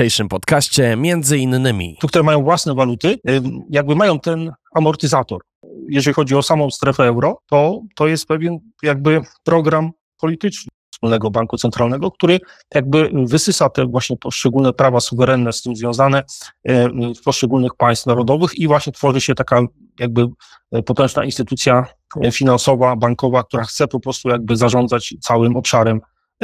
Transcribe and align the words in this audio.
dzisiejszym 0.00 0.28
podcaście 0.28 0.96
między 0.96 1.38
innymi. 1.38 1.96
które 2.08 2.24
mają 2.24 2.42
własne 2.42 2.74
waluty, 2.74 3.18
jakby 3.70 3.96
mają 3.96 4.20
ten 4.20 4.52
amortyzator. 4.74 5.40
Jeżeli 5.88 6.14
chodzi 6.14 6.34
o 6.36 6.42
samą 6.42 6.70
strefę 6.70 7.04
euro, 7.04 7.38
to, 7.50 7.80
to 7.94 8.06
jest 8.06 8.26
pewien 8.26 8.58
jakby 8.82 9.20
program 9.44 9.90
polityczny 10.20 10.68
wspólnego 10.92 11.30
banku 11.30 11.56
centralnego, 11.56 12.10
który 12.10 12.40
jakby 12.74 13.10
wysysa 13.24 13.70
te 13.70 13.86
właśnie 13.86 14.16
poszczególne 14.16 14.72
prawa 14.72 15.00
suwerenne 15.00 15.52
z 15.52 15.62
tym 15.62 15.76
związane 15.76 16.22
w 17.18 17.22
poszczególnych 17.24 17.74
państw 17.74 18.06
narodowych 18.06 18.58
i 18.58 18.66
właśnie 18.66 18.92
tworzy 18.92 19.20
się 19.20 19.34
taka 19.34 19.62
jakby 19.98 20.26
potężna 20.86 21.24
instytucja 21.24 21.86
finansowa, 22.32 22.96
bankowa, 22.96 23.42
która 23.42 23.64
chce 23.64 23.88
po 23.88 24.00
prostu 24.00 24.28
jakby 24.28 24.56
zarządzać 24.56 25.14
całym 25.20 25.56
obszarem 25.56 26.00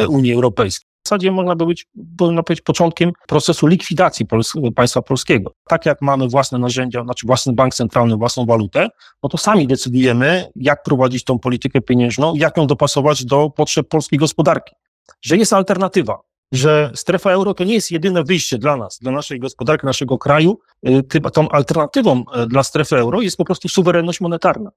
Unii 0.08 0.32
Europejskiej. 0.32 0.85
Zasadzie 1.06 1.32
można 1.32 1.56
by 1.56 1.66
być, 1.66 1.86
można 2.20 2.42
powiedzieć, 2.42 2.64
początkiem 2.64 3.12
procesu 3.28 3.66
likwidacji 3.66 4.26
Pols 4.26 4.52
państwa 4.74 5.02
polskiego. 5.02 5.52
Tak 5.68 5.86
jak 5.86 6.02
mamy 6.02 6.28
własne 6.28 6.58
narzędzia, 6.58 7.04
znaczy 7.04 7.26
własny 7.26 7.52
bank 7.52 7.74
centralny, 7.74 8.16
własną 8.16 8.46
walutę, 8.46 8.88
no 9.22 9.28
to 9.28 9.38
sami 9.38 9.66
decydujemy, 9.66 10.48
jak 10.56 10.82
prowadzić 10.82 11.24
tą 11.24 11.38
politykę 11.38 11.80
pieniężną, 11.80 12.34
jak 12.34 12.56
ją 12.56 12.66
dopasować 12.66 13.24
do 13.24 13.50
potrzeb 13.50 13.88
polskiej 13.88 14.18
gospodarki. 14.18 14.74
Że 15.22 15.36
jest 15.36 15.52
alternatywa, 15.52 16.18
że 16.52 16.90
strefa 16.94 17.30
euro 17.30 17.54
to 17.54 17.64
nie 17.64 17.74
jest 17.74 17.90
jedyne 17.90 18.24
wyjście 18.24 18.58
dla 18.58 18.76
nas, 18.76 18.98
dla 18.98 19.12
naszej 19.12 19.40
gospodarki, 19.40 19.86
naszego 19.86 20.18
kraju. 20.18 20.58
Tą 21.32 21.48
alternatywą 21.48 22.24
dla 22.48 22.62
strefy 22.62 22.96
euro 22.96 23.20
jest 23.20 23.36
po 23.36 23.44
prostu 23.44 23.68
suwerenność 23.68 24.20
monetarna. 24.20 24.70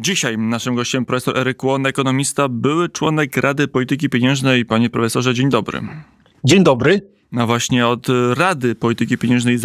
Dzisiaj 0.00 0.38
naszym 0.38 0.74
gościem 0.74 1.04
profesor 1.04 1.38
Eryk 1.38 1.64
Łon, 1.64 1.86
ekonomista, 1.86 2.48
były 2.48 2.88
członek 2.88 3.36
Rady 3.36 3.68
Polityki 3.68 4.08
Pieniężnej. 4.08 4.64
Panie 4.64 4.90
profesorze, 4.90 5.34
dzień 5.34 5.50
dobry. 5.50 5.80
Dzień 6.44 6.64
dobry. 6.64 7.00
No 7.32 7.46
właśnie 7.46 7.86
od 7.86 8.06
Rady 8.34 8.74
Polityki 8.74 9.18
Pieniężnej 9.18 9.58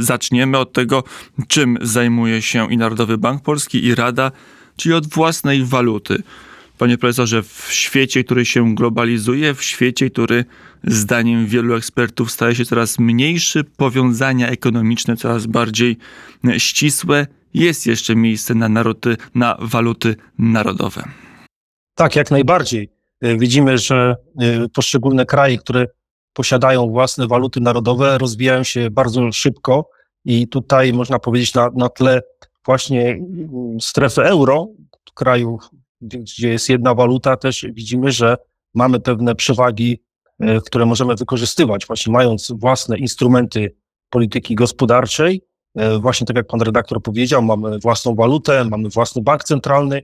zaczniemy, 0.00 0.58
od 0.58 0.72
tego, 0.72 1.04
czym 1.48 1.78
zajmuje 1.80 2.42
się 2.42 2.72
i 2.72 2.76
Narodowy 2.76 3.18
Bank 3.18 3.42
Polski, 3.42 3.84
i 3.84 3.94
Rada, 3.94 4.32
czyli 4.76 4.94
od 4.94 5.06
własnej 5.06 5.64
waluty. 5.64 6.22
Panie 6.78 6.98
profesorze, 6.98 7.42
w 7.42 7.66
świecie, 7.70 8.24
który 8.24 8.44
się 8.44 8.74
globalizuje, 8.74 9.54
w 9.54 9.62
świecie, 9.62 10.10
który 10.10 10.44
zdaniem 10.84 11.46
wielu 11.46 11.74
ekspertów 11.74 12.30
staje 12.30 12.54
się 12.54 12.64
coraz 12.64 12.98
mniejszy, 12.98 13.64
powiązania 13.64 14.48
ekonomiczne 14.48 15.16
coraz 15.16 15.46
bardziej 15.46 15.96
ścisłe, 16.58 17.26
jest 17.54 17.86
jeszcze 17.86 18.16
miejsce 18.16 18.54
na, 18.54 18.68
narody, 18.68 19.16
na 19.34 19.56
waluty 19.60 20.16
narodowe. 20.38 21.04
Tak, 21.94 22.16
jak 22.16 22.30
najbardziej. 22.30 22.90
Widzimy, 23.22 23.78
że 23.78 24.16
poszczególne 24.74 25.26
kraje, 25.26 25.58
które 25.58 25.86
posiadają 26.32 26.90
własne 26.90 27.26
waluty 27.26 27.60
narodowe, 27.60 28.18
rozwijają 28.18 28.62
się 28.62 28.90
bardzo 28.90 29.32
szybko 29.32 29.90
i 30.24 30.48
tutaj 30.48 30.92
można 30.92 31.18
powiedzieć 31.18 31.54
na, 31.54 31.70
na 31.76 31.88
tle 31.88 32.22
właśnie 32.66 33.20
strefy 33.80 34.22
euro, 34.22 34.68
kraju, 35.14 35.58
gdzie 36.00 36.48
jest 36.48 36.68
jedna 36.68 36.94
waluta, 36.94 37.36
też 37.36 37.66
widzimy, 37.72 38.12
że 38.12 38.36
mamy 38.74 39.00
pewne 39.00 39.34
przewagi, 39.34 40.02
które 40.66 40.86
możemy 40.86 41.14
wykorzystywać, 41.14 41.86
właśnie 41.86 42.12
mając 42.12 42.52
własne 42.52 42.98
instrumenty 42.98 43.74
polityki 44.10 44.54
gospodarczej, 44.54 45.42
Właśnie 46.00 46.26
tak 46.26 46.36
jak 46.36 46.46
pan 46.46 46.60
redaktor 46.60 47.02
powiedział, 47.02 47.42
mamy 47.42 47.78
własną 47.78 48.14
walutę, 48.14 48.64
mamy 48.64 48.88
własny 48.88 49.22
bank 49.22 49.44
centralny 49.44 50.02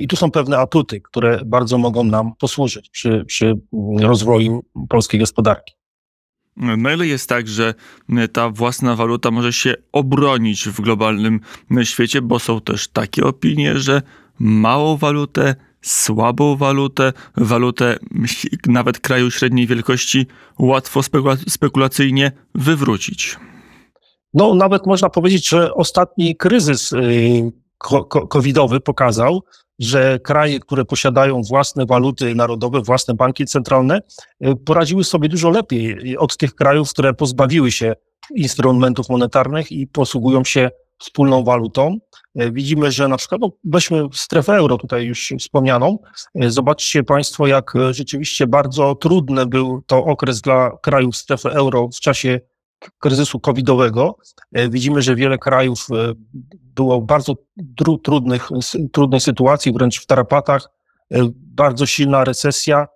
i 0.00 0.08
tu 0.08 0.16
są 0.16 0.30
pewne 0.30 0.58
atuty, 0.58 1.00
które 1.00 1.40
bardzo 1.46 1.78
mogą 1.78 2.04
nam 2.04 2.32
posłużyć 2.38 2.90
przy, 2.90 3.24
przy 3.24 3.54
rozwoju 4.00 4.64
polskiej 4.88 5.20
gospodarki. 5.20 5.74
No 6.56 6.90
ile 6.90 7.06
jest 7.06 7.28
tak, 7.28 7.48
że 7.48 7.74
ta 8.32 8.50
własna 8.50 8.96
waluta 8.96 9.30
może 9.30 9.52
się 9.52 9.74
obronić 9.92 10.68
w 10.68 10.80
globalnym 10.80 11.40
świecie, 11.84 12.22
bo 12.22 12.38
są 12.38 12.60
też 12.60 12.88
takie 12.88 13.24
opinie, 13.24 13.78
że 13.78 14.02
małą 14.38 14.96
walutę, 14.96 15.54
słabą 15.82 16.56
walutę, 16.56 17.12
walutę 17.36 17.98
nawet 18.66 19.00
kraju 19.00 19.30
średniej 19.30 19.66
wielkości 19.66 20.26
łatwo 20.58 21.00
spekulacyjnie 21.48 22.32
wywrócić. 22.54 23.36
No, 24.36 24.54
nawet 24.54 24.86
można 24.86 25.10
powiedzieć, 25.10 25.48
że 25.48 25.74
ostatni 25.74 26.36
kryzys 26.36 26.92
y, 26.92 27.52
covidowy 28.28 28.80
pokazał, 28.80 29.42
że 29.78 30.18
kraje, 30.22 30.60
które 30.60 30.84
posiadają 30.84 31.42
własne 31.42 31.86
waluty 31.86 32.34
narodowe, 32.34 32.80
własne 32.80 33.14
banki 33.14 33.46
centralne, 33.46 34.00
y, 34.46 34.56
poradziły 34.56 35.04
sobie 35.04 35.28
dużo 35.28 35.50
lepiej 35.50 36.16
od 36.16 36.36
tych 36.36 36.54
krajów, 36.54 36.90
które 36.90 37.14
pozbawiły 37.14 37.72
się 37.72 37.94
instrumentów 38.34 39.08
monetarnych 39.08 39.72
i 39.72 39.86
posługują 39.86 40.44
się 40.44 40.70
wspólną 40.98 41.44
walutą. 41.44 41.98
Y, 42.40 42.52
widzimy, 42.52 42.92
że 42.92 43.08
na 43.08 43.16
przykład, 43.16 43.40
no 43.40 43.50
weźmy 43.64 44.02
strefę 44.12 44.52
euro 44.54 44.78
tutaj 44.78 45.04
już 45.04 45.32
wspomnianą, 45.40 45.98
zobaczcie 46.34 47.02
Państwo, 47.02 47.46
jak 47.46 47.72
rzeczywiście 47.90 48.46
bardzo 48.46 48.94
trudny 48.94 49.46
był 49.46 49.82
to 49.86 50.04
okres 50.04 50.40
dla 50.40 50.70
krajów 50.82 51.16
strefy 51.16 51.50
euro 51.50 51.88
w 51.88 52.00
czasie 52.00 52.40
kryzysu 52.98 53.40
covidowego. 53.40 54.16
E, 54.52 54.68
widzimy, 54.68 55.02
że 55.02 55.16
wiele 55.16 55.38
krajów 55.38 55.86
e, 55.90 56.12
było 56.74 57.00
w 57.00 57.04
bardzo 57.04 57.34
trudnych, 58.02 58.48
trudnej 58.92 59.20
sytuacji, 59.20 59.72
wręcz 59.72 60.00
w 60.00 60.06
tarapatach, 60.06 60.68
e, 61.12 61.28
bardzo 61.34 61.86
silna 61.86 62.24
recesja, 62.24 62.86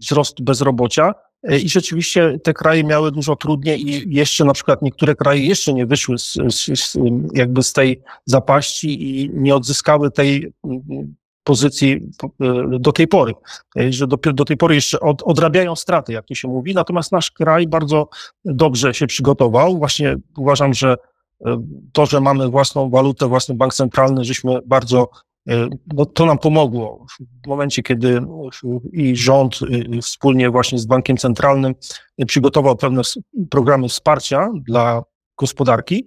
wzrost 0.00 0.42
bezrobocia. 0.42 1.14
I 1.62 1.68
rzeczywiście 1.68 2.38
te 2.44 2.54
kraje 2.54 2.84
miały 2.84 3.12
dużo 3.12 3.36
trudniej 3.36 3.88
i 3.88 4.14
jeszcze 4.14 4.44
na 4.44 4.52
przykład 4.52 4.82
niektóre 4.82 5.14
kraje 5.14 5.46
jeszcze 5.46 5.72
nie 5.72 5.86
wyszły 5.86 6.18
z, 6.18 6.32
z, 6.50 6.98
jakby 7.34 7.62
z 7.62 7.72
tej 7.72 8.02
zapaści 8.26 9.20
i 9.20 9.30
nie 9.34 9.54
odzyskały 9.54 10.10
tej 10.10 10.52
pozycji 11.44 11.92
e, 11.92 12.78
do 12.78 12.92
tej 12.92 13.08
pory, 13.08 13.32
e, 13.78 13.92
że 13.92 14.06
dopiero 14.06 14.34
do 14.34 14.44
tej 14.44 14.56
pory 14.56 14.74
jeszcze 14.74 15.00
od, 15.00 15.22
odrabiają 15.22 15.76
straty, 15.76 16.12
jak 16.12 16.26
to 16.26 16.34
się 16.34 16.48
mówi. 16.48 16.74
Natomiast 16.74 17.12
nasz 17.12 17.30
kraj 17.30 17.66
bardzo 17.66 18.08
dobrze 18.44 18.94
się 18.94 19.06
przygotował. 19.06 19.78
Właśnie 19.78 20.16
uważam, 20.36 20.74
że 20.74 20.96
e, 21.46 21.62
to, 21.92 22.06
że 22.06 22.20
mamy 22.20 22.48
własną 22.48 22.90
walutę, 22.90 23.26
własny 23.26 23.54
bank 23.54 23.74
centralny, 23.74 24.24
żeśmy 24.24 24.58
bardzo, 24.66 25.08
no 25.94 26.06
to 26.06 26.26
nam 26.26 26.38
pomogło 26.38 27.06
w 27.44 27.48
momencie, 27.48 27.82
kiedy 27.82 28.20
i 28.92 29.16
rząd 29.16 29.58
wspólnie 30.02 30.50
właśnie 30.50 30.78
z 30.78 30.86
bankiem 30.86 31.16
centralnym 31.16 31.74
przygotował 32.26 32.76
pewne 32.76 33.02
programy 33.50 33.88
wsparcia 33.88 34.48
dla 34.68 35.02
gospodarki. 35.38 36.06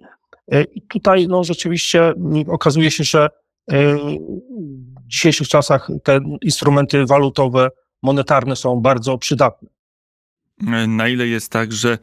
I 0.74 0.82
tutaj 0.82 1.26
no, 1.28 1.44
rzeczywiście 1.44 2.14
okazuje 2.48 2.90
się, 2.90 3.04
że 3.04 3.28
dzisiejszych 5.06 5.48
czasach 5.48 5.88
te 6.02 6.20
instrumenty 6.42 7.06
walutowe, 7.06 7.68
monetarne 8.02 8.56
są 8.56 8.80
bardzo 8.80 9.18
przydatne 9.18 9.75
na 10.88 11.08
ile 11.08 11.26
jest 11.28 11.52
tak, 11.52 11.72
że 11.72 11.98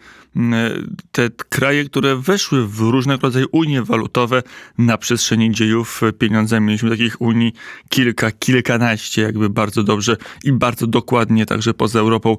te 1.12 1.30
kraje, 1.50 1.86
które 1.86 2.16
weszły 2.16 2.68
w 2.68 2.80
różnego 2.80 3.22
rodzaju 3.22 3.48
unie 3.52 3.84
walutowe 3.84 4.44
na 4.78 4.98
przestrzeni 4.98 5.52
dziejów 5.52 6.02
pieniądze, 6.20 6.62
mieliśmy 6.62 6.90
takich 6.90 7.22
unii 7.22 7.54
kilka, 7.90 8.32
kilkanaście, 8.32 9.22
jakby 9.22 9.50
bardzo 9.50 9.84
dobrze 9.84 10.18
i 10.44 10.52
bardzo 10.52 10.88
dokładnie 10.88 11.46
także 11.46 11.74
poza 11.74 12.00
Europą 12.00 12.38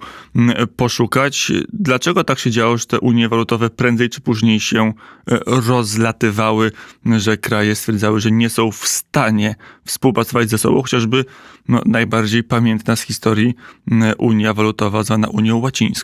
poszukać. 0.77 1.53
Dlaczego 1.73 2.25
tak 2.25 2.39
się 2.39 2.51
działo, 2.51 2.79
że 2.79 2.87
te 2.87 3.01
unie 3.01 3.29
walutowe 3.29 3.71
prędzej 3.71 4.11
czy 4.11 4.21
później 4.21 4.61
się 4.61 4.93
e, 5.31 5.39
rozlatywały, 5.47 6.73
że 7.19 7.37
kraje 7.37 7.75
stwierdzały, 7.75 8.21
że 8.21 8.31
nie 8.31 8.51
są 8.51 8.71
w 8.71 8.87
stanie 8.87 9.55
współpracować 9.85 10.51
ze 10.51 10.59
sobą, 10.59 10.83
chociażby 10.83 11.25
no, 11.69 11.83
najbardziej 11.87 12.45
pamiętna 12.45 12.97
z 12.97 13.03
historii 13.03 13.55
Unia 14.19 14.55
Walutowa 14.55 15.03
zwana 15.03 15.29
Unią 15.29 15.57
Łacińską. 15.57 16.04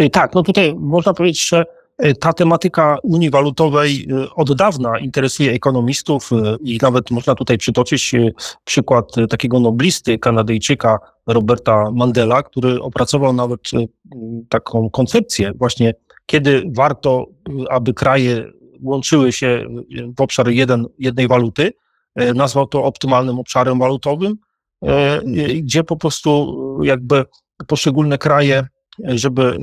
Y, 0.00 0.10
tak, 0.10 0.34
no 0.34 0.42
tutaj 0.42 0.74
można 0.78 1.14
powiedzieć, 1.14 1.48
że 1.48 1.64
y, 2.04 2.14
ta 2.14 2.32
tematyka 2.32 2.98
Unii 3.02 3.30
Walutowej 3.30 4.06
y, 4.10 4.34
od 4.34 4.56
dawna 4.56 4.98
interesuje 4.98 5.52
ekonomistów 5.52 6.30
i 6.60 6.78
nawet 6.82 7.10
można 7.10 7.34
tutaj 7.34 7.58
przytoczyć 7.58 8.12
przykład 8.64 9.12
takiego 9.30 9.60
noblisty 9.60 10.18
Kanadyjczyka 10.18 10.98
Roberta 11.26 11.90
Mandela, 11.90 12.42
który 12.42 12.82
opracował 12.82 13.32
nawet 13.32 13.60
taką 14.48 14.90
koncepcję 14.90 15.52
właśnie, 15.56 15.94
kiedy 16.26 16.62
warto, 16.76 17.26
aby 17.70 17.94
kraje 17.94 18.44
łączyły 18.82 19.32
się 19.32 19.66
w 20.18 20.20
obszar 20.20 20.48
jeden, 20.48 20.86
jednej 20.98 21.28
waluty, 21.28 21.72
nazwał 22.34 22.66
to 22.66 22.84
optymalnym 22.84 23.38
obszarem 23.38 23.78
walutowym, 23.78 24.34
gdzie 25.62 25.84
po 25.84 25.96
prostu 25.96 26.58
jakby 26.82 27.24
poszczególne 27.66 28.18
kraje 28.18 28.66
żeby 28.98 29.42
e, 29.42 29.58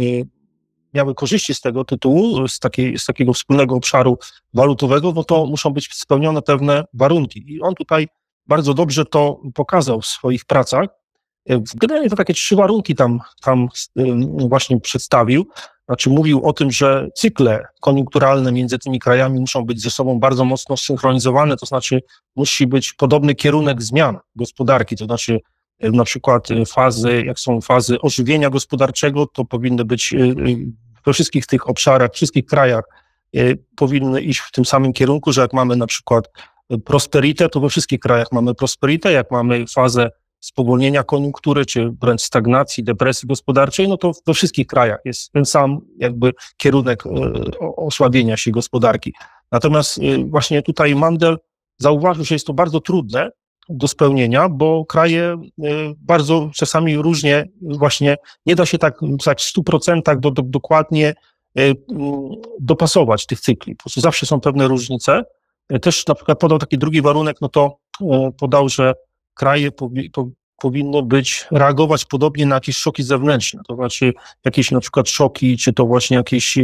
miały 0.93 1.15
korzyści 1.15 1.53
z 1.53 1.61
tego 1.61 1.85
tytułu, 1.85 2.47
z, 2.47 2.59
takiej, 2.59 2.99
z 2.99 3.05
takiego 3.05 3.33
wspólnego 3.33 3.75
obszaru 3.75 4.17
walutowego, 4.53 5.13
no 5.15 5.23
to 5.23 5.45
muszą 5.45 5.69
być 5.69 5.89
spełnione 5.93 6.41
pewne 6.41 6.83
warunki. 6.93 7.43
I 7.47 7.61
on 7.61 7.75
tutaj 7.75 8.07
bardzo 8.47 8.73
dobrze 8.73 9.05
to 9.05 9.41
pokazał 9.53 10.01
w 10.01 10.05
swoich 10.05 10.45
pracach. 10.45 10.87
Generalnie 11.75 12.09
to 12.09 12.15
takie 12.15 12.33
trzy 12.33 12.55
warunki 12.55 12.95
tam, 12.95 13.19
tam 13.41 13.67
właśnie 14.49 14.79
przedstawił. 14.79 15.47
Znaczy 15.85 16.09
mówił 16.09 16.45
o 16.45 16.53
tym, 16.53 16.71
że 16.71 17.07
cykle 17.15 17.65
koniunkturalne 17.81 18.51
między 18.51 18.79
tymi 18.79 18.99
krajami 18.99 19.39
muszą 19.39 19.65
być 19.65 19.81
ze 19.81 19.89
sobą 19.89 20.19
bardzo 20.19 20.45
mocno 20.45 20.77
synchronizowane, 20.77 21.57
to 21.57 21.65
znaczy 21.65 22.01
musi 22.35 22.67
być 22.67 22.93
podobny 22.93 23.35
kierunek 23.35 23.81
zmian 23.81 24.17
gospodarki, 24.35 24.95
to 24.95 25.05
znaczy 25.05 25.39
na 25.81 26.03
przykład 26.03 26.47
fazy, 26.67 27.23
jak 27.25 27.39
są 27.39 27.61
fazy 27.61 28.01
ożywienia 28.01 28.49
gospodarczego, 28.49 29.27
to 29.27 29.45
powinny 29.45 29.85
być 29.85 30.15
we 31.05 31.13
wszystkich 31.13 31.45
tych 31.45 31.69
obszarach, 31.69 32.11
wszystkich 32.13 32.45
krajach 32.45 32.83
powinny 33.75 34.21
iść 34.21 34.39
w 34.39 34.51
tym 34.51 34.65
samym 34.65 34.93
kierunku, 34.93 35.31
że 35.31 35.41
jak 35.41 35.53
mamy 35.53 35.75
na 35.75 35.87
przykład 35.87 36.29
prosperitę, 36.85 37.49
to 37.49 37.59
we 37.59 37.69
wszystkich 37.69 37.99
krajach 37.99 38.27
mamy 38.31 38.55
prosperitę, 38.55 39.11
jak 39.11 39.31
mamy 39.31 39.65
fazę 39.67 40.09
spowolnienia 40.39 41.03
koniunktury, 41.03 41.65
czy 41.65 41.91
wręcz 42.01 42.21
stagnacji, 42.21 42.83
depresji 42.83 43.27
gospodarczej, 43.27 43.87
no 43.87 43.97
to 43.97 44.11
we 44.27 44.33
wszystkich 44.33 44.67
krajach 44.67 44.99
jest 45.05 45.31
ten 45.31 45.45
sam 45.45 45.79
jakby 45.97 46.33
kierunek 46.57 47.03
osłabienia 47.77 48.37
się 48.37 48.51
gospodarki. 48.51 49.13
Natomiast 49.51 49.99
właśnie 50.25 50.61
tutaj 50.61 50.95
Mandel 50.95 51.37
zauważył, 51.77 52.25
że 52.25 52.35
jest 52.35 52.47
to 52.47 52.53
bardzo 52.53 52.79
trudne 52.81 53.31
do 53.69 53.87
spełnienia, 53.87 54.49
bo 54.49 54.85
kraje 54.85 55.23
e, 55.23 55.37
bardzo 55.97 56.49
czasami 56.55 56.97
różnie 56.97 57.45
właśnie 57.61 58.17
nie 58.45 58.55
da 58.55 58.65
się 58.65 58.77
tak, 58.77 58.99
tak 59.25 59.39
w 59.39 59.57
100% 59.57 60.19
do, 60.19 60.31
do, 60.31 60.41
dokładnie 60.41 61.13
dopasować 62.59 63.25
tych 63.25 63.39
cykli. 63.39 63.75
Po 63.75 63.83
prostu 63.83 64.01
zawsze 64.01 64.25
są 64.25 64.39
pewne 64.39 64.67
różnice. 64.67 65.23
Też 65.81 66.07
na 66.07 66.15
przykład 66.15 66.39
podał 66.39 66.59
taki 66.59 66.77
drugi 66.77 67.01
warunek, 67.01 67.37
no 67.41 67.49
to 67.49 67.77
podał, 68.39 68.69
że 68.69 68.93
kraje 69.33 69.71
powinno 70.61 71.01
być, 71.01 71.45
reagować 71.51 72.05
podobnie 72.05 72.45
na 72.45 72.55
jakieś 72.55 72.77
szoki 72.77 73.03
zewnętrzne, 73.03 73.61
to 73.67 73.75
znaczy 73.75 74.13
jakieś 74.45 74.71
na 74.71 74.79
przykład 74.79 75.09
szoki, 75.09 75.57
czy 75.57 75.73
to 75.73 75.85
właśnie 75.85 76.17
jakieś 76.17 76.57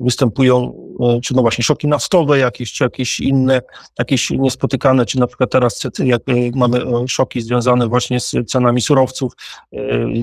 występują, 0.00 0.74
e, 1.00 1.20
czy 1.20 1.34
no 1.34 1.42
właśnie 1.42 1.64
szoki 1.64 1.88
naftowe 1.88 2.38
jakieś, 2.38 2.72
czy 2.72 2.84
jakieś 2.84 3.20
inne, 3.20 3.60
jakieś 3.98 4.30
niespotykane, 4.30 5.06
czy 5.06 5.18
na 5.18 5.26
przykład 5.26 5.50
teraz 5.50 5.82
jak 5.98 6.22
e, 6.28 6.32
mamy 6.54 6.78
e, 6.78 7.08
szoki 7.08 7.40
związane 7.40 7.88
właśnie 7.88 8.20
z 8.20 8.34
cenami 8.46 8.80
surowców, 8.80 9.32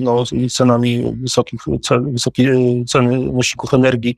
no 0.02 0.24
i 0.32 0.50
cenami 0.50 1.16
wysokich, 1.22 1.60
wysokie 2.00 2.54
ceny 2.86 3.18
nośników 3.18 3.74
energii, 3.74 4.16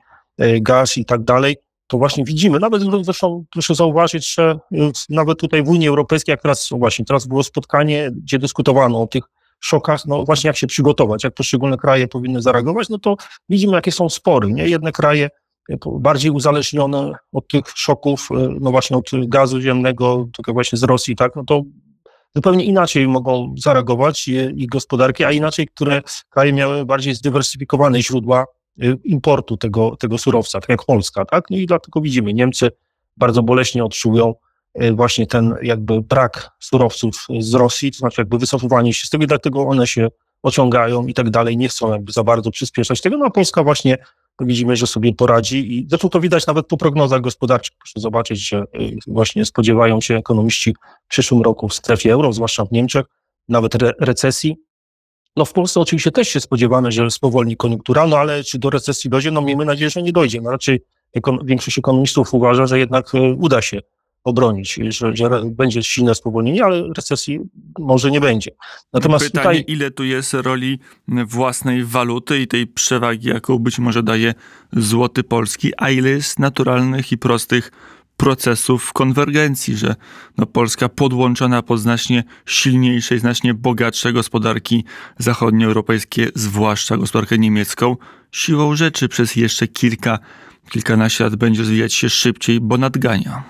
gaz 0.60 0.96
i 0.96 1.04
tak 1.04 1.24
dalej, 1.24 1.56
to 1.90 1.98
właśnie 1.98 2.24
widzimy, 2.24 2.58
nawet 2.58 2.82
zresztą 3.02 3.44
proszę 3.52 3.74
zauważyć, 3.74 4.34
że 4.34 4.58
nawet 5.08 5.38
tutaj 5.38 5.62
w 5.62 5.68
Unii 5.68 5.88
Europejskiej, 5.88 6.32
jak 6.32 6.42
teraz 6.42 6.68
właśnie, 6.70 7.04
teraz 7.04 7.26
było 7.26 7.42
spotkanie, 7.42 8.10
gdzie 8.22 8.38
dyskutowano 8.38 9.02
o 9.02 9.06
tych 9.06 9.24
szokach, 9.60 10.06
no 10.06 10.24
właśnie 10.24 10.48
jak 10.48 10.56
się 10.56 10.66
przygotować, 10.66 11.24
jak 11.24 11.34
poszczególne 11.34 11.76
kraje 11.76 12.08
powinny 12.08 12.42
zareagować, 12.42 12.88
no 12.88 12.98
to 12.98 13.16
widzimy, 13.48 13.72
jakie 13.72 13.92
są 13.92 14.08
spory, 14.08 14.52
nie? 14.52 14.68
Jedne 14.68 14.92
kraje 14.92 15.28
y, 15.70 15.76
bardziej 16.00 16.30
uzależnione 16.30 17.12
od 17.32 17.48
tych 17.48 17.62
szoków, 17.74 18.28
y, 18.30 18.34
no 18.60 18.70
właśnie 18.70 18.96
od 18.96 19.10
gazu 19.28 19.60
ziemnego, 19.60 20.28
tylko 20.36 20.52
właśnie 20.52 20.78
z 20.78 20.82
Rosji, 20.82 21.16
tak, 21.16 21.36
no 21.36 21.44
to 21.44 21.62
zupełnie 22.34 22.64
inaczej 22.64 23.08
mogą 23.08 23.54
zareagować 23.58 24.28
i, 24.28 24.34
i 24.34 24.66
gospodarki, 24.66 25.24
a 25.24 25.32
inaczej, 25.32 25.68
które 25.68 26.02
kraje 26.28 26.52
miały 26.52 26.84
bardziej 26.84 27.14
zdywersyfikowane 27.14 28.02
źródła 28.02 28.44
importu 29.04 29.56
tego, 29.56 29.96
tego 29.96 30.18
surowca, 30.18 30.60
tak 30.60 30.68
jak 30.68 30.84
Polska, 30.84 31.24
tak? 31.24 31.50
No 31.50 31.56
i 31.56 31.66
dlatego 31.66 32.00
widzimy, 32.00 32.34
Niemcy 32.34 32.70
bardzo 33.16 33.42
boleśnie 33.42 33.84
odczują 33.84 34.34
y, 34.82 34.92
właśnie 34.92 35.26
ten 35.26 35.54
jakby 35.62 36.00
brak 36.02 36.50
surowców 36.60 37.26
z 37.38 37.54
Rosji, 37.54 37.92
to 37.92 37.98
znaczy 37.98 38.20
jakby 38.20 38.38
wycofywanie 38.38 38.94
się 38.94 39.06
z 39.06 39.10
tego 39.10 39.24
i 39.24 39.26
dlatego 39.26 39.62
one 39.62 39.86
się 39.86 40.08
ociągają 40.42 41.06
i 41.06 41.14
tak 41.14 41.30
dalej, 41.30 41.56
nie 41.56 41.68
chcą 41.68 41.92
jakby 41.92 42.12
za 42.12 42.24
bardzo 42.24 42.50
przyspieszać 42.50 43.00
tego, 43.00 43.16
no 43.18 43.26
a 43.26 43.30
Polska 43.30 43.62
właśnie 43.62 43.98
widzimy, 44.40 44.76
że 44.76 44.86
sobie 44.86 45.14
poradzi 45.14 45.78
i 45.78 45.86
zresztą 45.88 46.08
to 46.08 46.20
widać 46.20 46.46
nawet 46.46 46.66
po 46.66 46.76
prognozach 46.76 47.20
gospodarczych. 47.20 47.76
Proszę 47.78 48.00
zobaczyć, 48.00 48.48
że 48.48 48.64
y, 48.80 48.96
właśnie 49.06 49.44
spodziewają 49.44 50.00
się 50.00 50.16
ekonomiści 50.16 50.74
w 51.04 51.08
przyszłym 51.08 51.42
roku 51.42 51.68
w 51.68 51.74
strefie 51.74 52.12
euro, 52.12 52.32
zwłaszcza 52.32 52.64
w 52.64 52.72
Niemczech, 52.72 53.06
nawet 53.48 53.74
re 53.74 53.92
recesji, 54.00 54.56
no 55.36 55.44
w 55.44 55.52
Polsce 55.52 55.80
oczywiście 55.80 56.10
też 56.10 56.28
się 56.28 56.40
spodziewamy, 56.40 56.92
że 56.92 57.10
spowolni 57.10 57.56
koniunktura, 57.56 58.06
no 58.06 58.16
ale 58.18 58.44
czy 58.44 58.58
do 58.58 58.70
recesji 58.70 59.10
dojdzie? 59.10 59.30
No 59.30 59.42
miejmy 59.42 59.64
nadzieję, 59.64 59.90
że 59.90 60.02
nie 60.02 60.12
dojdzie. 60.12 60.40
No 60.40 60.50
raczej 60.50 60.80
ekon 61.14 61.38
większość 61.44 61.78
ekonomistów 61.78 62.34
uważa, 62.34 62.66
że 62.66 62.78
jednak 62.78 63.14
e, 63.14 63.20
uda 63.20 63.62
się 63.62 63.80
obronić, 64.24 64.74
że, 64.88 65.16
że 65.16 65.30
będzie 65.44 65.82
silne 65.82 66.14
spowolnienie, 66.14 66.64
ale 66.64 66.82
recesji 66.96 67.40
może 67.78 68.10
nie 68.10 68.20
będzie. 68.20 68.50
Natomiast 68.92 69.24
Pytanie, 69.24 69.60
tutaj... 69.60 69.74
ile 69.74 69.90
tu 69.90 70.04
jest 70.04 70.34
roli 70.34 70.78
własnej 71.26 71.84
waluty 71.84 72.40
i 72.40 72.46
tej 72.46 72.66
przewagi, 72.66 73.28
jaką 73.28 73.58
być 73.58 73.78
może 73.78 74.02
daje 74.02 74.34
złoty 74.72 75.22
polski, 75.22 75.72
a 75.76 75.90
ile 75.90 76.10
jest 76.10 76.38
naturalnych 76.38 77.12
i 77.12 77.18
prostych 77.18 77.70
procesów 78.20 78.92
konwergencji, 78.92 79.76
że 79.76 79.94
no 80.38 80.46
Polska 80.46 80.88
podłączona 80.88 81.62
pod 81.62 81.80
znacznie 81.80 82.24
silniejsze 82.46 83.14
i 83.14 83.18
znacznie 83.18 83.54
bogatsze 83.54 84.12
gospodarki 84.12 84.84
zachodnioeuropejskie, 85.18 86.28
zwłaszcza 86.34 86.96
gospodarkę 86.96 87.38
niemiecką, 87.38 87.96
siłą 88.32 88.76
rzeczy 88.76 89.08
przez 89.08 89.36
jeszcze 89.36 89.68
kilka, 89.68 90.18
kilkanaście 90.70 91.24
lat 91.24 91.36
będzie 91.36 91.60
rozwijać 91.60 91.94
się 91.94 92.10
szybciej, 92.10 92.60
bo 92.60 92.76
nadgania. 92.76 93.42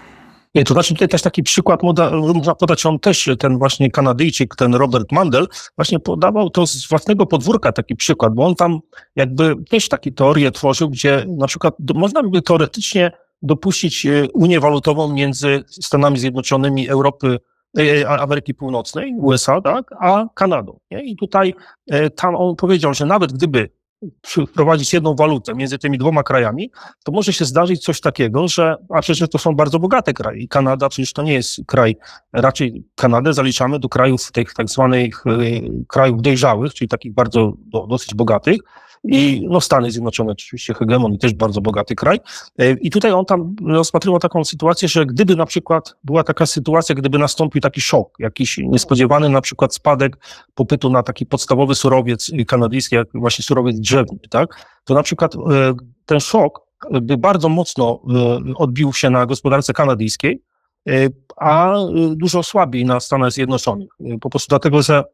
Nie, 0.55 0.65
to 0.65 0.75
znaczy 0.75 0.95
tutaj 0.95 1.09
też 1.09 1.23
taki 1.23 1.43
przykład 1.43 1.83
można 1.83 2.55
podać, 2.55 2.87
on 2.87 2.99
też, 2.99 3.29
ten 3.39 3.59
właśnie 3.59 3.91
Kanadyjczyk, 3.91 4.57
ten 4.57 4.75
Robert 4.75 5.13
Mandel, 5.13 5.47
właśnie 5.77 6.01
podawał 6.01 6.51
to 6.51 6.67
z 6.67 6.89
własnego 6.89 7.27
podwórka 7.27 7.73
taki 7.73 7.97
przykład, 7.97 8.35
bo 8.35 8.47
on 8.47 8.55
tam 8.55 8.79
jakby 9.17 9.55
też 9.71 9.89
takie 9.89 10.13
teorie 10.13 10.51
tworzył, 10.51 10.91
gdzie 10.91 11.27
na 11.39 11.47
przykład 11.47 11.75
można 11.95 12.23
by 12.23 12.43
teoretycznie 12.43 13.13
dopuścić 13.43 14.07
e, 14.07 14.29
Unię 14.35 14.61
walutową 14.61 15.13
między 15.13 15.65
Stanami 15.67 16.19
Zjednoczonymi 16.19 16.89
Europy, 16.89 17.39
e, 17.79 18.09
Ameryki 18.09 18.55
Północnej, 18.55 19.15
USA, 19.19 19.61
tak, 19.61 19.91
a 20.01 20.27
Kanadą. 20.35 20.79
Nie? 20.91 21.05
I 21.05 21.17
tutaj 21.17 21.55
e, 21.91 22.11
tam 22.11 22.37
on 22.37 22.57
powiedział, 22.57 22.95
że 22.95 23.07
nawet 23.07 23.33
gdyby 23.33 23.71
wprowadzić 24.27 24.93
jedną 24.93 25.15
walutę 25.15 25.55
między 25.55 25.79
tymi 25.79 25.99
dwoma 25.99 26.23
krajami, 26.23 26.71
to 27.05 27.13
może 27.13 27.33
się 27.33 27.45
zdarzyć 27.45 27.85
coś 27.85 28.01
takiego, 28.01 28.49
że, 28.49 28.77
a 28.89 29.01
przecież 29.01 29.29
to 29.29 29.39
są 29.39 29.55
bardzo 29.55 29.79
bogate 29.79 30.13
kraje 30.13 30.41
i 30.41 30.49
Kanada 30.49 30.89
przecież 30.89 31.13
to 31.13 31.23
nie 31.23 31.33
jest 31.33 31.61
kraj, 31.67 31.97
raczej 32.33 32.85
Kanadę 32.95 33.35
zaliczamy 33.35 33.79
do 33.79 33.89
krajów 33.89 34.33
tych 34.33 34.55
tak 34.55 34.71
zwanych 34.71 35.25
krajów 35.89 36.23
dojrzałych, 36.23 36.75
czyli 36.75 36.89
takich 36.89 37.15
bardzo, 37.15 37.53
dosyć 37.89 38.15
bogatych, 38.15 38.61
i 39.05 39.47
no 39.51 39.61
Stany 39.61 39.91
Zjednoczone 39.91 40.33
oczywiście 40.33 40.75
hegemon 40.75 41.13
i 41.13 41.19
też 41.19 41.35
bardzo 41.35 41.61
bogaty 41.61 41.95
kraj. 41.95 42.21
E, 42.59 42.71
I 42.73 42.91
tutaj 42.91 43.13
on 43.13 43.25
tam 43.25 43.57
rozpatrywał 43.67 44.21
taką 44.21 44.45
sytuację, 44.45 44.89
że 44.89 45.07
gdyby 45.07 45.37
na 45.37 45.47
przykład 45.47 45.95
była 46.05 46.25
taka 46.25 46.47
sytuacja, 46.47 46.95
gdyby 46.95 47.19
nastąpił 47.19 47.61
taki 47.61 47.81
szok, 47.81 48.17
jakiś 48.19 48.59
niespodziewany 48.59 49.29
na 49.29 49.41
przykład 49.41 49.75
spadek 49.75 50.17
popytu 50.55 50.91
na 50.91 51.03
taki 51.03 51.27
podstawowy 51.27 51.75
surowiec 51.75 52.31
kanadyjski, 52.47 52.95
jak 52.95 53.09
właśnie 53.15 53.43
surowiec 53.43 53.81
drzewny, 53.81 54.19
tak, 54.31 54.67
to 54.85 54.95
na 54.95 55.03
przykład 55.03 55.35
e, 55.35 55.39
ten 56.07 56.21
szok 56.21 56.61
by 57.03 57.17
bardzo 57.17 57.49
mocno 57.49 58.03
e, 58.15 58.55
odbił 58.55 58.93
się 58.93 59.11
na 59.11 59.27
gospodarce 59.27 59.73
kanadyjskiej, 59.73 60.43
a 61.37 61.75
dużo 62.15 62.43
słabiej 62.43 62.85
na 62.85 63.01
Stanach 63.01 63.33
Zjednoczonych. 63.33 63.89
Po 64.21 64.31
prostu 64.31 64.49
dlatego, 64.49 64.83
że 64.83 65.05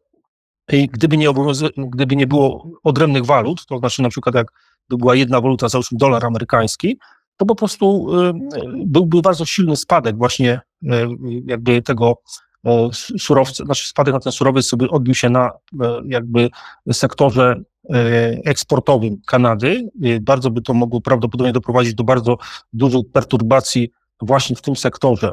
i 0.72 0.88
gdyby 0.88 1.16
nie, 1.16 1.28
gdyby 1.76 2.16
nie 2.16 2.26
było 2.26 2.70
odrębnych 2.84 3.26
walut, 3.26 3.66
to 3.66 3.78
znaczy 3.78 4.02
na 4.02 4.08
przykład 4.08 4.34
jak 4.34 4.52
by 4.88 4.96
była 4.96 5.14
jedna 5.14 5.40
waluta, 5.40 5.68
załóżmy 5.68 5.98
dolar 5.98 6.26
amerykański, 6.26 6.98
to 7.36 7.46
po 7.46 7.54
prostu 7.54 8.14
y, 8.20 8.32
byłby 8.86 9.22
bardzo 9.22 9.44
silny 9.44 9.76
spadek 9.76 10.16
właśnie 10.16 10.60
y, 10.82 10.88
jakby 11.46 11.82
tego 11.82 12.22
y, 12.66 12.70
surowca, 13.18 13.64
znaczy 13.64 13.88
spadek 13.88 14.14
na 14.14 14.20
ten 14.20 14.32
surowiec 14.32 14.66
sobie 14.66 14.88
odbił 14.88 15.14
się 15.14 15.30
na 15.30 15.50
jakby 16.04 16.50
sektorze 16.92 17.60
eksportowym 18.44 19.16
Kanady. 19.26 19.88
Bardzo 20.20 20.50
by 20.50 20.62
to 20.62 20.74
mogło 20.74 21.00
prawdopodobnie 21.00 21.52
doprowadzić 21.52 21.94
do 21.94 22.04
bardzo 22.04 22.38
dużych 22.72 23.02
perturbacji 23.12 23.90
właśnie 24.20 24.56
w 24.56 24.62
tym 24.62 24.76
sektorze 24.76 25.32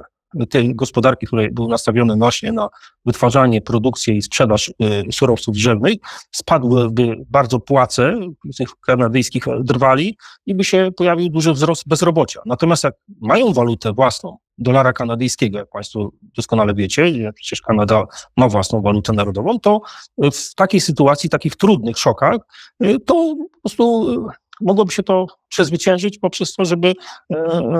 tej 0.50 0.75
gospodarki, 0.75 1.28
które 1.28 1.52
były 1.52 1.68
nastawione 1.68 2.18
właśnie 2.18 2.52
na 2.52 2.70
wytwarzanie, 3.06 3.62
produkcję 3.62 4.16
i 4.16 4.22
sprzedaż 4.22 4.70
y, 4.70 4.74
surowców 5.12 5.56
drzewnych, 5.56 5.94
spadłyby 6.32 7.16
bardzo 7.30 7.60
płace 7.60 8.20
tych 8.58 8.70
kanadyjskich 8.80 9.46
drwali 9.60 10.18
i 10.46 10.56
by 10.56 10.63
się 10.63 10.90
pojawił 10.98 11.30
duży 11.30 11.54
wzrost 11.54 11.88
bezrobocia. 11.88 12.42
Natomiast 12.46 12.84
jak 12.84 12.96
mają 13.22 13.54
walutę 13.54 13.94
własną, 13.94 14.38
dolara 14.58 14.94
kanadyjskiego, 14.94 15.58
jak 15.58 15.70
Państwo 15.70 16.10
doskonale 16.36 16.74
wiecie, 16.74 17.32
przecież 17.36 17.62
Kanada 17.62 18.04
ma 18.38 18.48
własną 18.50 18.82
walutę 18.82 19.13
narodową, 19.13 19.60
to 19.60 19.82
w 20.18 20.56
takiej 20.56 20.82
sytuacji, 20.82 21.30
takich 21.30 21.56
trudnych 21.56 21.98
szokach, 21.98 22.38
y, 22.84 23.00
to 23.00 23.36
po 23.54 23.60
prostu 23.62 24.13
y, 24.30 24.44
mogłoby 24.62 24.92
się 24.92 25.04
to 25.04 25.25
przezwyciężyć 25.48 26.20
poprzez 26.20 26.54
to, 26.54 26.66
żeby 26.66 26.94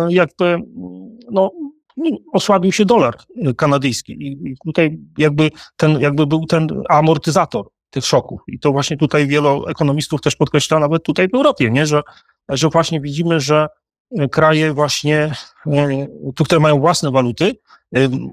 jakby 0.10 0.57
no, 1.31 1.51
no, 1.53 1.73
osłabił 2.33 2.71
się 2.71 2.85
dolar 2.85 3.17
kanadyjski 3.57 4.13
i 4.21 4.55
tutaj 4.65 4.97
jakby 5.17 5.51
ten, 5.77 6.00
jakby 6.00 6.27
był 6.27 6.45
ten 6.45 6.67
amortyzator 6.89 7.65
tych 7.89 8.05
szoków. 8.05 8.41
I 8.47 8.59
to 8.59 8.71
właśnie 8.71 8.97
tutaj 8.97 9.27
wielu 9.27 9.67
ekonomistów 9.67 10.21
też 10.21 10.35
podkreśla, 10.35 10.79
nawet 10.79 11.03
tutaj 11.03 11.29
w 11.29 11.35
Europie, 11.35 11.71
nie? 11.71 11.85
Że, 11.85 12.01
że 12.50 12.69
właśnie 12.69 13.01
widzimy, 13.01 13.39
że 13.39 13.67
kraje 14.31 14.73
właśnie, 14.73 15.33
tu, 16.35 16.43
które 16.43 16.59
mają 16.59 16.79
własne 16.79 17.12
waluty, 17.12 17.55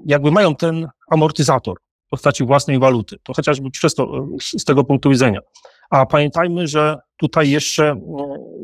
jakby 0.05 0.31
mają 0.31 0.55
ten 0.55 0.87
amortyzator 1.11 1.77
w 2.07 2.09
postaci 2.09 2.45
własnej 2.45 2.79
waluty. 2.79 3.17
To 3.23 3.33
chociażby 3.33 3.71
przez 3.71 3.95
to, 3.95 4.27
z 4.57 4.65
tego 4.65 4.83
punktu 4.83 5.09
widzenia. 5.09 5.39
A 5.89 6.05
pamiętajmy, 6.05 6.67
że 6.67 6.97
tutaj 7.17 7.49
jeszcze, 7.49 7.95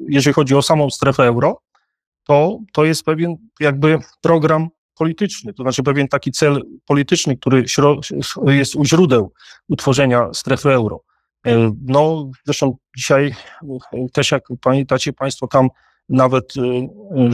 jeżeli 0.10 0.34
chodzi 0.34 0.56
o 0.56 0.62
samą 0.62 0.90
strefę 0.90 1.24
euro, 1.24 1.62
to, 2.24 2.60
to 2.74 2.86
jest 2.86 3.04
pewien 3.04 3.36
jakby 3.60 4.00
program 4.22 4.68
polityczny, 4.98 5.54
to 5.54 5.64
znaczy 5.64 5.84
pewien 5.84 6.08
taki 6.08 6.32
cel 6.32 6.62
polityczny, 6.86 7.38
który 7.38 7.66
jest 8.48 8.76
u 8.76 8.86
źródeł 8.86 9.34
utworzenia 9.70 10.30
strefy 10.34 10.70
euro. 10.70 11.04
E, 11.48 11.72
no, 11.86 12.32
zresztą 12.46 12.78
dzisiaj 12.98 13.36
też 14.14 14.32
jak 14.32 14.44
pamiętacie 14.62 15.14
Państwo, 15.14 15.48
tam 15.48 15.70
nawet 16.10 16.54
e, 16.58 16.62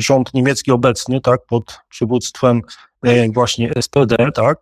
rząd 0.01 0.33
niemiecki 0.33 0.71
obecny, 0.71 1.21
tak, 1.21 1.45
pod 1.45 1.79
przywództwem 1.89 2.61
e, 3.03 3.29
właśnie 3.31 3.71
SPD, 3.81 4.15
tak, 4.35 4.57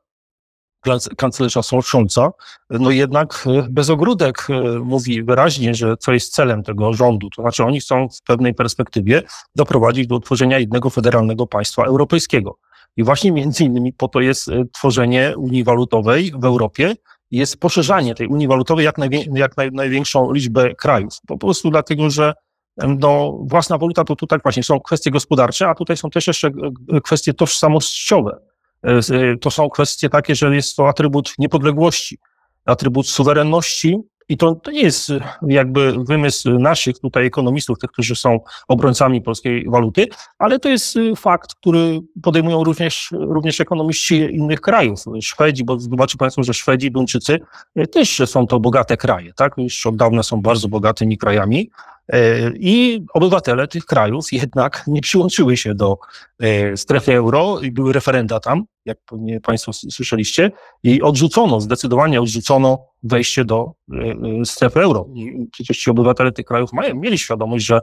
kanclerza 1.17 1.62
Scholza, 1.63 2.31
no 2.70 2.91
jednak 2.91 3.46
bez 3.70 3.89
ogródek 3.89 4.48
mówi 4.84 5.24
wyraźnie, 5.24 5.75
że 5.75 5.98
co 5.98 6.13
jest 6.13 6.34
celem 6.34 6.63
tego 6.63 6.93
rządu. 6.93 7.29
To 7.36 7.41
znaczy 7.41 7.63
oni 7.63 7.79
chcą 7.79 8.08
w 8.10 8.22
pewnej 8.22 8.53
perspektywie 8.53 9.24
doprowadzić 9.55 10.08
do 10.08 10.15
utworzenia 10.15 10.60
jednego 10.60 10.89
federalnego 10.89 11.48
państwa 11.48 11.84
europejskiego. 11.84 12.58
I 12.98 13.03
właśnie 13.03 13.31
między 13.31 13.63
innymi 13.63 13.93
po 13.93 14.07
to 14.07 14.19
jest 14.19 14.48
e, 14.48 14.63
tworzenie 14.74 15.33
Unii 15.38 15.63
Walutowej 15.63 16.31
w 16.36 16.45
Europie, 16.45 16.95
jest 17.31 17.60
poszerzanie 17.60 18.15
tej 18.15 18.27
Unii 18.27 18.48
Walutowej 18.48 18.86
jak, 18.86 18.98
najwię 18.98 19.25
jak 19.33 19.57
naj 19.57 19.71
największą 19.71 20.31
liczbę 20.31 20.75
krajów. 20.75 21.13
Po 21.27 21.38
prostu 21.38 21.69
dlatego, 21.69 22.10
że 22.10 22.33
no, 22.77 23.39
własna 23.41 23.77
waluta 23.77 24.03
to 24.03 24.15
tutaj 24.15 24.39
właśnie 24.43 24.63
są 24.63 24.79
kwestie 24.79 25.12
gospodarcze, 25.12 25.67
a 25.67 25.75
tutaj 25.75 25.98
są 25.98 26.10
też 26.10 26.27
jeszcze 26.27 26.48
e, 26.93 27.01
kwestie 27.01 27.33
tożsamościowe. 27.33 28.39
E, 28.83 29.38
to 29.41 29.51
są 29.51 29.69
kwestie 29.69 30.10
takie, 30.10 30.36
że 30.36 30.55
jest 30.55 30.75
to 30.75 30.88
atrybut 30.88 31.33
niepodległości, 31.38 32.17
atrybut 32.65 33.07
suwerenności 33.07 33.98
i 34.30 34.38
to, 34.38 34.56
to 34.56 34.72
nie 34.72 34.82
jest 34.82 35.12
jakby 35.48 35.94
wymysł 36.04 36.60
naszych 36.60 37.00
tutaj 37.00 37.25
ekonomistów, 37.25 37.80
tych, 37.80 37.92
którzy 37.92 38.16
są 38.16 38.40
obrońcami 38.68 39.22
polskiej 39.22 39.66
waluty, 39.70 40.08
ale 40.40 40.60
to 40.60 40.70
jest 40.70 40.96
y, 40.96 41.16
fakt, 41.16 41.56
który 41.56 42.00
podejmują 42.24 42.63
również, 42.63 43.10
również 43.12 43.62
ekonomiści 43.62 44.16
innych 44.16 44.62
krajów. 44.62 45.00
Szwedzi, 45.22 45.63
bo 45.63 45.80
zobaczy 45.80 46.18
Państwo, 46.18 46.44
że 46.44 46.54
Szwedzi, 46.54 46.92
Duńczycy 46.92 47.40
y, 47.78 47.88
też 47.88 48.22
są 48.25 48.48
to 48.48 48.60
bogate 48.60 48.98
kraje, 48.98 49.34
tak? 49.34 49.54
Już 49.58 49.88
od 49.88 49.96
dawna 49.96 50.24
są 50.24 50.42
bardzo 50.42 50.68
bogatymi 50.68 51.18
krajami. 51.18 51.70
E, 52.08 52.51
I 52.55 53.05
obywatele 53.13 53.67
tych 53.67 53.86
krajów 53.86 54.31
jednak 54.31 54.84
nie 54.88 55.01
przyłączyły 55.01 55.58
się 55.58 55.75
do 55.75 55.98
e, 56.39 56.77
strefy 56.77 57.13
euro 57.13 57.60
i 57.60 57.72
były 57.72 57.93
referenda 57.93 58.39
tam, 58.39 58.63
jak 58.86 58.98
pewnie 59.05 59.41
Państwo 59.41 59.74
słyszeliście, 59.74 60.51
i 60.84 61.01
odrzucono, 61.01 61.62
zdecydowanie 61.62 62.22
odrzucono 62.22 62.86
wejście 63.03 63.46
do 63.46 63.72
e, 63.93 64.46
strefy 64.46 64.79
euro. 64.79 65.08
I 65.15 65.48
przecież 65.51 65.77
ci 65.77 65.89
obywatele 65.89 66.31
tych 66.31 66.46
krajów 66.46 66.74
mają, 66.74 66.96
mieli 66.96 67.17
świadomość, 67.17 67.65
że 67.65 67.79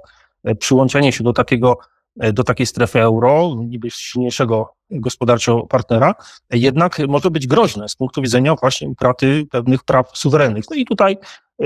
przyłączenie 0.59 1.13
się 1.13 1.25
do 1.25 1.33
takiego 1.33 1.79
do 2.33 2.45
takiej 2.45 2.67
strefy 2.67 3.01
euro, 3.01 3.55
niby 3.67 3.91
silniejszego 3.91 4.75
gospodarczo 4.91 5.67
partnera, 5.67 6.15
jednak 6.51 6.99
może 7.09 7.31
być 7.31 7.47
groźne 7.47 7.89
z 7.89 7.97
punktu 7.97 8.23
widzenia 8.23 8.55
właśnie 8.55 8.89
utraty 8.89 9.47
pewnych 9.51 9.85
praw 9.85 10.11
suwerennych. 10.15 10.65
No 10.71 10.77
i 10.77 10.85
tutaj 10.85 11.19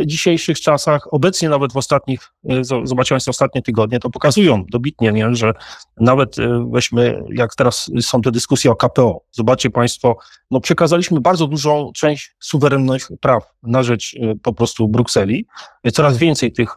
dzisiejszych 0.06 0.61
czasach, 0.61 1.14
obecnie 1.14 1.49
nawet 1.49 1.72
w 1.72 1.76
ostatnich, 1.76 2.20
e, 2.49 2.62
zobaczyłem 2.84 3.20
ostatnie 3.26 3.62
tygodnie, 3.62 4.00
to 4.00 4.11
pokazują 4.11 4.64
dobitnie, 4.70 5.12
nie, 5.12 5.34
że 5.34 5.52
nawet 6.00 6.38
e, 6.38 6.68
weźmy, 6.72 7.22
jak 7.28 7.54
teraz 7.54 7.90
są 8.00 8.20
te 8.20 8.30
dyskusje 8.30 8.70
o 8.70 8.76
KPO, 8.76 9.20
zobaczcie 9.30 9.70
Państwo, 9.70 10.16
no 10.50 10.61
przekazaliśmy 10.61 11.20
bardzo 11.20 11.46
dużą 11.46 11.90
część 11.94 12.34
suwerennych 12.40 13.08
praw 13.20 13.52
na 13.62 13.82
rzecz 13.82 14.16
e, 14.20 14.34
po 14.42 14.52
prostu 14.52 14.88
Brukseli. 14.88 15.46
Coraz 15.92 16.18
więcej 16.18 16.52
tych, 16.52 16.75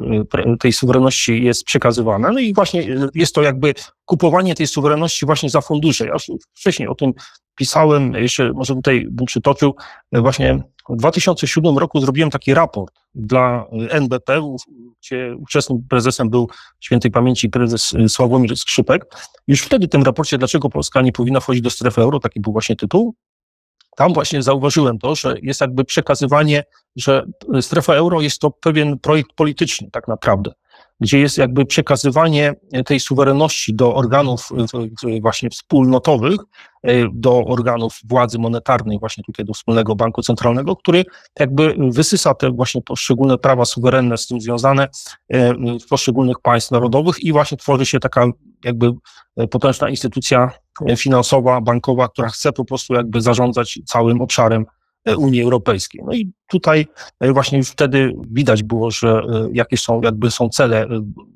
tej 0.60 0.74
suwerenności 0.74 1.44
jest 1.44 1.64
przekazywane, 1.64 2.32
no 2.32 2.40
i 2.40 2.54
właśnie 2.54 2.88
jest 3.16 3.36
to 3.36 3.42
jakby 3.42 3.74
kupowanie 4.06 4.56
tej 4.56 4.68
suwerenności 4.68 5.26
właśnie 5.26 5.50
za 5.50 5.62
fundusze. 5.62 6.06
Ja 6.06 6.14
już 6.14 6.32
wcześniej 6.54 6.88
o 6.88 6.96
tym 6.96 7.14
pisałem, 7.56 8.14
jeszcze 8.14 8.54
może 8.54 8.76
tutaj 8.76 9.08
bym 9.12 9.26
przytoczył, 9.26 9.76
właśnie 10.12 10.64
w 10.90 10.96
2007 10.96 11.78
roku 11.78 12.00
zrobiłem 12.00 12.30
taki 12.30 12.54
raport 12.54 12.96
dla 13.16 13.66
NBP, 13.90 14.42
gdzie 15.02 15.36
ówczesnym 15.36 15.84
prezesem 15.90 16.30
był 16.30 16.50
świętej 16.80 17.12
pamięci 17.12 17.50
prezes 17.50 17.94
Sławomir 18.08 18.58
Skrzypek. 18.58 19.06
Już 19.48 19.62
wtedy 19.62 19.88
w 19.88 19.90
tym 19.90 20.04
raporcie, 20.04 20.38
dlaczego 20.38 20.70
Polska 20.70 21.02
nie 21.02 21.12
powinna 21.12 21.40
wchodzić 21.40 21.62
do 21.62 21.70
strefy 21.70 22.02
euro, 22.02 22.20
taki 22.20 22.40
był 22.40 22.54
właśnie 22.54 22.76
tytuł, 22.76 23.16
tam 23.96 24.14
właśnie 24.14 24.44
zauważyłem 24.44 25.00
to, 25.00 25.16
że 25.16 25.36
jest 25.42 25.62
jakby 25.62 25.86
przekazywanie, 25.86 26.64
że 26.96 27.26
strefa 27.62 27.94
euro 27.94 28.22
jest 28.22 28.40
to 28.40 28.52
pewien 28.52 29.00
projekt 29.00 29.34
polityczny 29.36 29.90
tak 29.92 30.08
naprawdę 30.08 30.52
gdzie 31.00 31.20
jest 31.20 31.38
jakby 31.38 31.66
przekazywanie 31.66 32.54
tej 32.86 33.00
suwerenności 33.00 33.76
do 33.76 33.96
organów 33.96 34.50
właśnie 35.22 35.50
wspólnotowych, 35.50 36.40
e, 36.84 36.94
do 37.14 37.46
organów 37.46 38.00
władzy 38.06 38.40
monetarnej, 38.40 39.00
właśnie 39.00 39.24
tutaj 39.24 39.46
do 39.46 39.54
wspólnego 39.54 39.96
banku 39.96 40.22
centralnego, 40.22 40.76
który 40.76 41.06
jakby 41.40 41.76
wysysa 41.90 42.34
te 42.34 42.52
właśnie 42.52 42.82
poszczególne 42.82 43.38
prawa 43.38 43.66
suwerenne 43.66 44.18
z 44.18 44.28
tym 44.28 44.42
związane 44.42 44.88
e, 45.30 45.54
w 45.80 45.88
poszczególnych 45.90 46.40
państw 46.42 46.72
narodowych 46.72 47.24
i 47.24 47.32
właśnie 47.32 47.58
tworzy 47.58 47.86
się 47.86 48.00
taka 48.00 48.26
jakby 48.64 48.92
potężna 49.52 49.90
instytucja 49.90 50.52
finansowa, 50.98 51.62
bankowa, 51.62 52.08
która 52.08 52.30
chce 52.30 52.52
po 52.52 52.66
prostu 52.66 52.94
jakby 52.94 53.22
zarządzać 53.22 53.80
całym 53.86 54.22
obszarem 54.22 54.66
Unii 55.18 55.42
Europejskiej. 55.42 56.02
No 56.06 56.14
i 56.14 56.32
tutaj 56.48 56.88
e, 57.20 57.34
właśnie 57.34 57.58
już 57.58 57.70
wtedy 57.70 58.14
widać 58.32 58.64
było, 58.64 58.92
że 58.92 59.10
e, 59.10 59.50
jakie 59.54 59.78
są, 59.78 60.02
jakby 60.02 60.32
są 60.32 60.50
cele 60.50 60.84
e, 60.84 60.88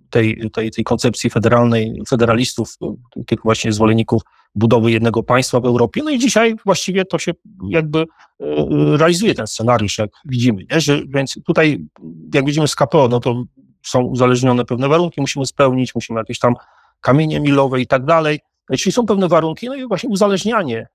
tej, 0.10 0.50
tej, 0.54 0.72
tej 0.72 0.84
koncepcji 0.84 1.30
federalnej, 1.30 2.02
federalistów, 2.10 2.78
tych 3.28 3.40
właśnie 3.44 3.74
zwolenników 3.74 4.22
budowy 4.56 4.92
jednego 4.92 5.24
państwa 5.24 5.60
w 5.60 5.66
Europie. 5.66 6.02
No 6.04 6.10
i 6.10 6.20
dzisiaj 6.20 6.56
właściwie 6.66 7.06
to 7.06 7.20
się 7.20 7.32
jakby 7.70 8.06
realizuje 8.98 9.36
ten 9.36 9.48
scenariusz, 9.48 9.98
jak 9.98 10.10
widzimy. 10.26 10.64
Nie? 10.72 10.82
Że, 10.82 11.02
więc 11.08 11.40
tutaj, 11.46 11.86
jak 12.34 12.46
widzimy 12.46 12.68
z 12.68 12.76
KPO, 12.76 13.08
no 13.08 13.20
to 13.20 13.44
są 13.86 14.02
uzależnione 14.02 14.66
pewne 14.66 14.88
warunki, 14.88 15.22
musimy 15.22 15.46
spełnić, 15.46 15.96
musimy 15.96 16.20
jakieś 16.20 16.40
tam 16.40 16.54
kamienie 17.02 17.40
milowe 17.40 17.82
i 17.82 17.88
tak 17.88 18.06
dalej. 18.06 18.40
Czyli 18.78 18.92
są 18.92 19.06
pewne 19.06 19.28
warunki, 19.28 19.68
no 19.68 19.76
i 19.76 19.88
właśnie 19.88 20.10
uzależnianie 20.10 20.88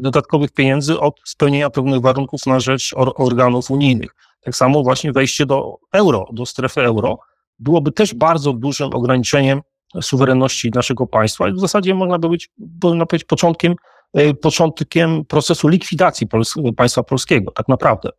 dodatkowych 0.00 0.52
pieniędzy 0.52 1.00
od 1.00 1.20
spełnienia 1.24 1.70
pewnych 1.70 2.00
warunków 2.00 2.46
na 2.46 2.60
rzecz 2.60 2.92
or 2.96 3.12
organów 3.16 3.70
unijnych. 3.70 4.14
Tak 4.44 4.56
samo 4.56 4.82
właśnie 4.82 5.12
wejście 5.12 5.46
do 5.46 5.76
euro, 5.92 6.28
do 6.32 6.46
strefy 6.46 6.80
euro 6.80 7.18
byłoby 7.58 7.92
też 7.92 8.14
bardzo 8.14 8.52
dużym 8.52 8.94
ograniczeniem 8.94 9.60
suwerenności 10.00 10.70
naszego 10.74 11.06
państwa 11.06 11.48
i 11.48 11.52
w 11.52 11.60
zasadzie 11.60 11.94
można 11.94 12.18
by 12.18 12.28
być, 12.28 12.50
można 12.82 13.06
powiedzieć, 13.06 13.26
początkiem, 13.26 13.74
e, 14.14 14.34
początkiem 14.34 15.24
procesu 15.24 15.68
likwidacji 15.68 16.26
Pols 16.26 16.54
państwa 16.76 17.02
polskiego, 17.02 17.50
tak 17.50 17.68
naprawdę. 17.68 18.10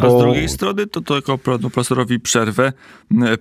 A 0.00 0.10
z 0.10 0.18
drugiej 0.18 0.48
strony, 0.48 0.86
to 0.86 1.00
tylko 1.00 1.38
panu 1.38 1.70
profesorowi 1.70 2.20
przerwę, 2.20 2.72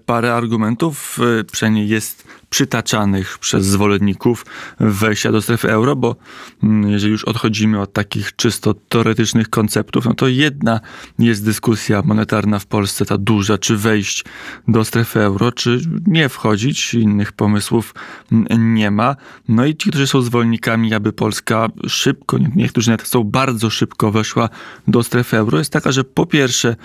parę 0.06 0.34
argumentów 0.34 1.20
przynajmniej 1.52 1.90
jest 1.90 2.28
przytaczanych 2.52 3.38
przez 3.38 3.66
zwolenników 3.66 4.46
wejścia 4.80 5.32
do 5.32 5.42
strefy 5.42 5.72
euro, 5.72 5.96
bo 5.96 6.16
jeżeli 6.88 7.12
już 7.12 7.24
odchodzimy 7.24 7.82
od 7.82 7.94
takich 7.94 8.36
czysto 8.36 8.74
teoretycznych 8.74 9.50
konceptów, 9.50 10.06
no 10.06 10.14
to 10.14 10.28
jedna 10.28 10.80
jest 11.20 11.46
dyskusja 11.46 12.02
monetarna 12.06 12.60
w 12.60 12.66
Polsce, 12.66 13.06
ta 13.06 13.18
duża, 13.18 13.58
czy 13.58 13.78
wejść 13.78 14.26
do 14.68 14.86
strefy 14.86 15.20
euro, 15.20 15.52
czy 15.52 15.82
nie 16.08 16.30
wchodzić, 16.30 16.94
innych 16.94 17.32
pomysłów 17.32 17.94
nie 18.58 18.92
ma. 18.92 19.16
No 19.48 19.66
i 19.66 19.76
ci, 19.76 19.90
którzy 19.90 20.08
są 20.08 20.22
zwolennikami, 20.22 20.94
aby 20.94 21.14
Polska 21.14 21.68
szybko, 21.88 22.38
niektórzy 22.56 22.90
nawet 22.90 23.06
chcą 23.06 23.24
bardzo 23.24 23.70
szybko 23.70 24.12
weszła 24.12 24.50
do 24.88 25.04
strefy 25.04 25.38
euro, 25.38 25.58
jest 25.58 25.74
taka, 25.74 25.92
że 25.92 26.04
po 26.04 26.26
pierwsze 26.26 26.76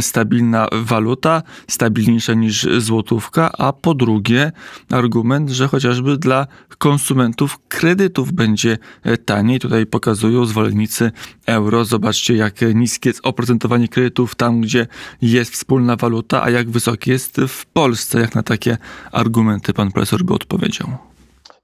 stabilna 0.00 0.68
waluta, 0.72 1.42
stabilniejsza 1.68 2.34
niż 2.34 2.66
złotówka, 2.78 3.52
a 3.58 3.72
po 3.72 3.94
drugie 3.94 4.52
argument, 4.90 5.09
że 5.48 5.68
chociażby 5.68 6.18
dla 6.18 6.46
konsumentów 6.78 7.58
kredytów 7.68 8.32
będzie 8.32 8.78
taniej. 9.24 9.60
Tutaj 9.60 9.86
pokazują 9.86 10.44
zwolennicy 10.44 11.12
euro. 11.46 11.84
Zobaczcie, 11.84 12.36
jak 12.36 12.54
niskie 12.74 13.10
jest 13.10 13.20
oprocentowanie 13.22 13.88
kredytów 13.88 14.34
tam, 14.34 14.60
gdzie 14.60 14.86
jest 15.22 15.52
wspólna 15.52 15.96
waluta, 15.96 16.42
a 16.42 16.50
jak 16.50 16.70
wysokie 16.70 17.12
jest 17.12 17.40
w 17.48 17.66
Polsce. 17.66 18.20
Jak 18.20 18.34
na 18.34 18.42
takie 18.42 18.78
argumenty 19.12 19.72
pan 19.72 19.92
profesor 19.92 20.24
by 20.24 20.34
odpowiedział? 20.34 21.09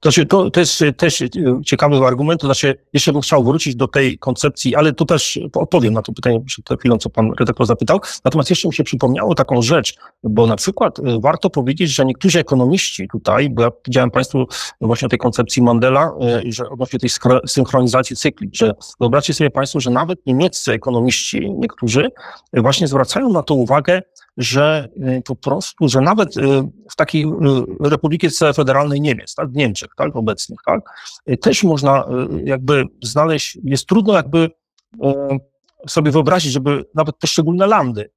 Znaczy, 0.07 0.27
to, 0.27 0.51
jest 0.57 0.85
też 0.97 1.23
ciekawy 1.65 1.97
argument, 1.97 2.43
znaczy, 2.43 2.75
jeszcze 2.93 3.13
bym 3.13 3.23
chciał 3.23 3.45
wrócić 3.45 3.77
do 3.77 3.89
tej 3.89 4.19
koncepcji, 4.19 4.77
ale 4.77 4.93
to 4.93 5.05
też 5.05 5.39
odpowiem 5.55 5.95
na 5.95 6.03
to 6.03 6.13
pytanie 6.13 6.41
przed 6.47 6.81
chwilą, 6.81 6.99
co 6.99 7.11
pan 7.11 7.33
redaktor 7.39 7.67
zapytał. 7.67 8.01
Natomiast 8.25 8.51
jeszcze 8.51 8.69
mi 8.69 8.75
się 8.75 8.85
przypomniało 8.85 9.35
taką 9.35 9.63
rzecz, 9.63 9.95
bo 10.23 10.47
na 10.47 10.57
przykład 10.57 10.99
warto 11.21 11.51
powiedzieć, 11.51 11.91
że 11.91 12.05
niektórzy 12.05 12.39
ekonomiści 12.39 13.09
tutaj, 13.09 13.51
bo 13.51 13.63
ja 13.63 13.71
powiedziałem 13.71 14.11
państwu 14.11 14.47
właśnie 14.81 15.07
o 15.07 15.09
tej 15.09 15.19
koncepcji 15.19 15.63
Mandela, 15.63 16.13
że 16.49 16.69
odnośnie 16.69 16.99
tej 16.99 17.11
synchronizacji 17.47 18.17
cykli, 18.17 18.51
że 18.53 18.75
wyobraźcie 19.01 19.35
sobie 19.35 19.51
państwo, 19.51 19.81
że 19.81 19.91
nawet 19.91 20.27
niemieccy 20.27 20.73
ekonomiści, 20.73 21.51
niektórzy 21.59 22.11
właśnie 22.53 22.89
zwracają 22.89 23.33
na 23.33 23.43
to 23.43 23.55
uwagę, 23.55 24.03
że 24.37 24.89
y, 24.97 25.23
po 25.25 25.37
prostu, 25.37 25.89
że 25.89 26.01
nawet 26.01 26.37
y, 26.37 26.41
w 26.91 26.97
takiej 26.97 27.25
y, 27.25 27.29
Republice 27.81 28.53
Federalnej 28.53 29.01
Niemiec, 29.01 29.35
tak, 29.35 29.51
w 29.51 29.57
Niemczech, 29.57 29.91
tak, 29.97 30.17
obecnych, 30.17 30.59
tak, 30.67 30.81
też 31.41 31.65
można 31.65 32.05
jakby 32.45 32.85
znaleźć, 33.03 33.59
jest 33.65 33.87
trudno 33.87 34.15
jakby 34.15 34.51
sobie 35.89 36.11
wyobrazić, 36.11 36.53
żeby 36.53 36.85
nawet 36.95 37.17
poszczególne 37.17 37.67
landy, 37.67 38.11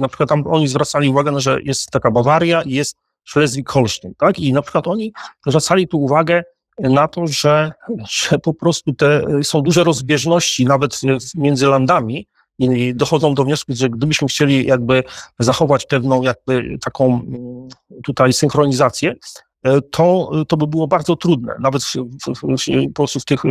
na 0.00 0.08
przykład 0.08 0.28
tam 0.28 0.46
oni 0.46 0.68
zwracali 0.68 1.08
uwagę, 1.08 1.32
no, 1.32 1.40
że 1.40 1.62
jest 1.62 1.90
taka 1.90 2.10
Bawaria 2.10 2.62
i 2.62 2.70
jest 2.70 2.96
Schleswig-Holstein, 3.34 4.12
tak, 4.18 4.38
i 4.38 4.52
na 4.52 4.62
przykład 4.62 4.88
oni 4.88 5.12
zwracali 5.46 5.88
tu 5.88 6.02
uwagę 6.02 6.44
na 6.78 7.08
to, 7.08 7.26
że, 7.26 7.72
że 8.10 8.38
po 8.38 8.54
prostu 8.54 8.92
te 8.92 9.24
są 9.42 9.62
duże 9.62 9.84
rozbieżności 9.84 10.64
nawet 10.64 11.00
między 11.34 11.66
landami, 11.66 12.26
i 12.58 12.94
dochodzą 12.94 13.34
do 13.34 13.44
wniosku, 13.44 13.72
że 13.74 13.90
gdybyśmy 13.90 14.28
chcieli 14.28 14.66
jakby 14.66 15.04
zachować 15.38 15.86
pewną 15.86 16.22
jakby 16.22 16.78
taką 16.84 17.04
mm, 17.06 17.68
tutaj 18.04 18.32
synchronizację, 18.32 19.14
e, 19.62 19.80
to, 19.80 20.30
to 20.48 20.56
by 20.56 20.66
było 20.66 20.86
bardzo 20.86 21.16
trudne. 21.16 21.54
Nawet 21.60 21.82
w, 21.84 21.94
w, 21.94 22.56
w, 22.56 22.86
po 22.86 23.02
prostu 23.02 23.20
w 23.20 23.24
tych 23.24 23.42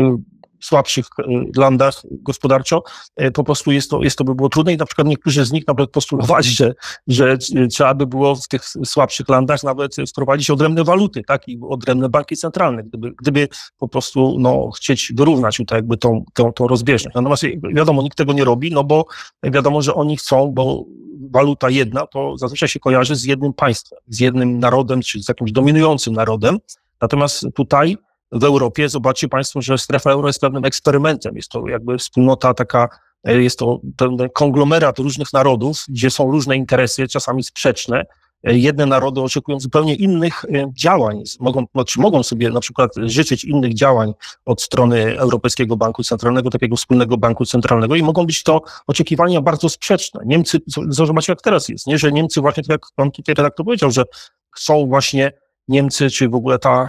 słabszych 0.66 1.06
e, 1.20 1.24
landach 1.56 2.02
gospodarczo, 2.12 2.84
e, 3.16 3.32
po 3.32 3.44
prostu 3.44 3.72
jest 3.72 3.90
to, 3.90 4.04
jest 4.04 4.18
to 4.18 4.24
by 4.24 4.36
było 4.36 4.50
trudne 4.50 4.74
i 4.74 4.78
na 4.78 4.86
przykład 4.86 5.08
niektórzy 5.08 5.46
z 5.46 5.52
nich 5.52 5.68
nawet 5.68 5.92
postulowali, 5.92 6.48
że, 6.50 6.74
że 7.08 7.38
trzeba 7.72 7.94
by 7.94 8.08
było 8.08 8.36
w 8.36 8.48
tych 8.48 8.66
słabszych 8.86 9.30
landach 9.30 9.64
nawet 9.64 9.96
wprowadzić 10.10 10.50
odrębne 10.50 10.84
waluty, 10.84 11.24
tak, 11.24 11.48
i 11.48 11.60
odrębne 11.70 12.10
banki 12.10 12.38
centralne, 12.38 12.84
gdyby, 12.84 13.12
gdyby 13.12 13.48
po 13.78 13.88
prostu, 13.88 14.36
no, 14.40 14.72
chcieć 14.72 15.14
wyrównać 15.16 15.58
tutaj 15.58 15.78
jakby 15.78 15.98
tą, 15.98 16.24
tą, 16.34 16.54
tą 16.54 16.68
rozbieżność. 16.68 17.16
Natomiast 17.16 17.44
wiadomo, 17.74 18.02
nikt 18.02 18.18
tego 18.18 18.34
nie 18.34 18.44
robi, 18.44 18.72
no 18.72 18.84
bo 18.84 19.06
wiadomo, 19.44 19.82
że 19.82 19.94
oni 19.94 20.18
chcą, 20.18 20.52
bo 20.52 20.86
waluta 21.32 21.70
jedna 21.70 22.08
to 22.08 22.38
zazwyczaj 22.38 22.70
się 22.70 22.80
kojarzy 22.80 23.16
z 23.16 23.24
jednym 23.24 23.54
państwem, 23.54 24.00
z 24.08 24.20
jednym 24.20 24.60
narodem, 24.60 25.02
czy 25.02 25.24
z 25.24 25.28
jakimś 25.28 25.52
dominującym 25.52 26.14
narodem, 26.14 26.60
Natomiast 27.04 27.46
tutaj 27.56 27.98
w 28.34 28.44
Europie. 28.44 28.90
Zobaczcie 28.90 29.28
Państwo, 29.28 29.62
że 29.62 29.78
strefa 29.78 30.12
euro 30.12 30.30
jest 30.30 30.42
pewnym 30.42 30.66
eksperymentem. 30.66 31.36
Jest 31.36 31.50
to 31.50 31.68
jakby 31.68 31.98
wspólnota 31.98 32.54
taka, 32.54 32.90
e, 33.24 33.42
jest 33.42 33.60
to 33.60 33.80
ten 33.98 34.18
konglomerat 34.34 35.00
różnych 35.00 35.34
narodów, 35.34 35.86
gdzie 35.90 36.10
są 36.10 36.32
różne 36.32 36.58
interesy, 36.58 37.08
czasami 37.08 37.44
sprzeczne. 37.44 38.06
E, 38.44 38.58
jedne 38.58 38.86
narody 38.86 39.22
oczekują 39.22 39.60
zupełnie 39.60 39.96
innych 39.96 40.46
e, 40.46 40.72
działań, 40.74 41.24
mogą, 41.40 41.66
znaczy 41.74 42.02
mogą 42.02 42.24
sobie 42.24 42.50
na 42.50 42.60
przykład 42.60 42.92
życzyć 42.98 43.44
innych 43.44 43.74
działań 43.74 44.14
od 44.46 44.62
strony 44.62 45.20
Europejskiego 45.20 45.78
Banku 45.78 46.04
Centralnego, 46.04 46.50
takiego 46.50 46.76
wspólnego 46.76 47.18
banku 47.18 47.46
centralnego 47.46 47.96
i 47.96 48.04
mogą 48.04 48.26
być 48.26 48.44
to 48.44 48.62
oczekiwania 48.88 49.42
bardzo 49.42 49.70
sprzeczne. 49.70 50.22
Niemcy, 50.26 50.60
zobaczcie 50.88 51.32
jak 51.32 51.42
teraz 51.42 51.70
jest, 51.70 51.88
nie? 51.88 51.98
że 51.98 52.12
Niemcy 52.12 52.42
właśnie, 52.42 52.64
tak 52.64 52.70
jak 52.70 52.82
pan 52.96 53.12
tutaj 53.12 53.36
redaktor 53.36 53.66
powiedział, 53.66 53.92
że 53.92 54.04
chcą 54.52 54.88
właśnie 54.88 55.32
Niemcy, 55.68 56.10
czy 56.10 56.30
w 56.30 56.36
ogóle 56.36 56.60
ta, 56.60 56.88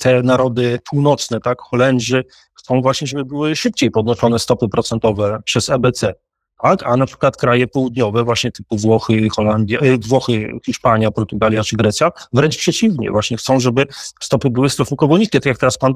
te 0.00 0.22
narody 0.22 0.78
północne, 0.90 1.40
tak, 1.40 1.60
Holendrzy, 1.60 2.24
chcą 2.54 2.82
właśnie, 2.82 3.06
żeby 3.06 3.24
były 3.24 3.56
szybciej 3.56 3.90
podnoszone 3.90 4.38
stopy 4.38 4.68
procentowe 4.68 5.40
przez 5.44 5.70
EBC. 5.70 6.14
Tak? 6.62 6.82
A 6.82 6.96
na 6.96 7.06
przykład 7.06 7.36
kraje 7.36 7.66
południowe, 7.66 8.24
właśnie 8.24 8.52
typu 8.52 8.76
Włochy, 8.76 9.28
Holandia, 9.28 9.80
e, 9.80 9.98
Włochy, 9.98 10.52
Hiszpania, 10.66 11.10
Portugalia 11.10 11.62
czy 11.62 11.76
Grecja, 11.76 12.10
wręcz 12.32 12.56
przeciwnie, 12.56 13.10
właśnie 13.10 13.36
chcą, 13.36 13.60
żeby 13.60 13.86
stopy 14.20 14.50
były 14.50 14.70
stosunkowo 14.70 15.18
niskie, 15.18 15.40
tak 15.40 15.46
jak 15.46 15.58
teraz 15.58 15.78
pan 15.78 15.94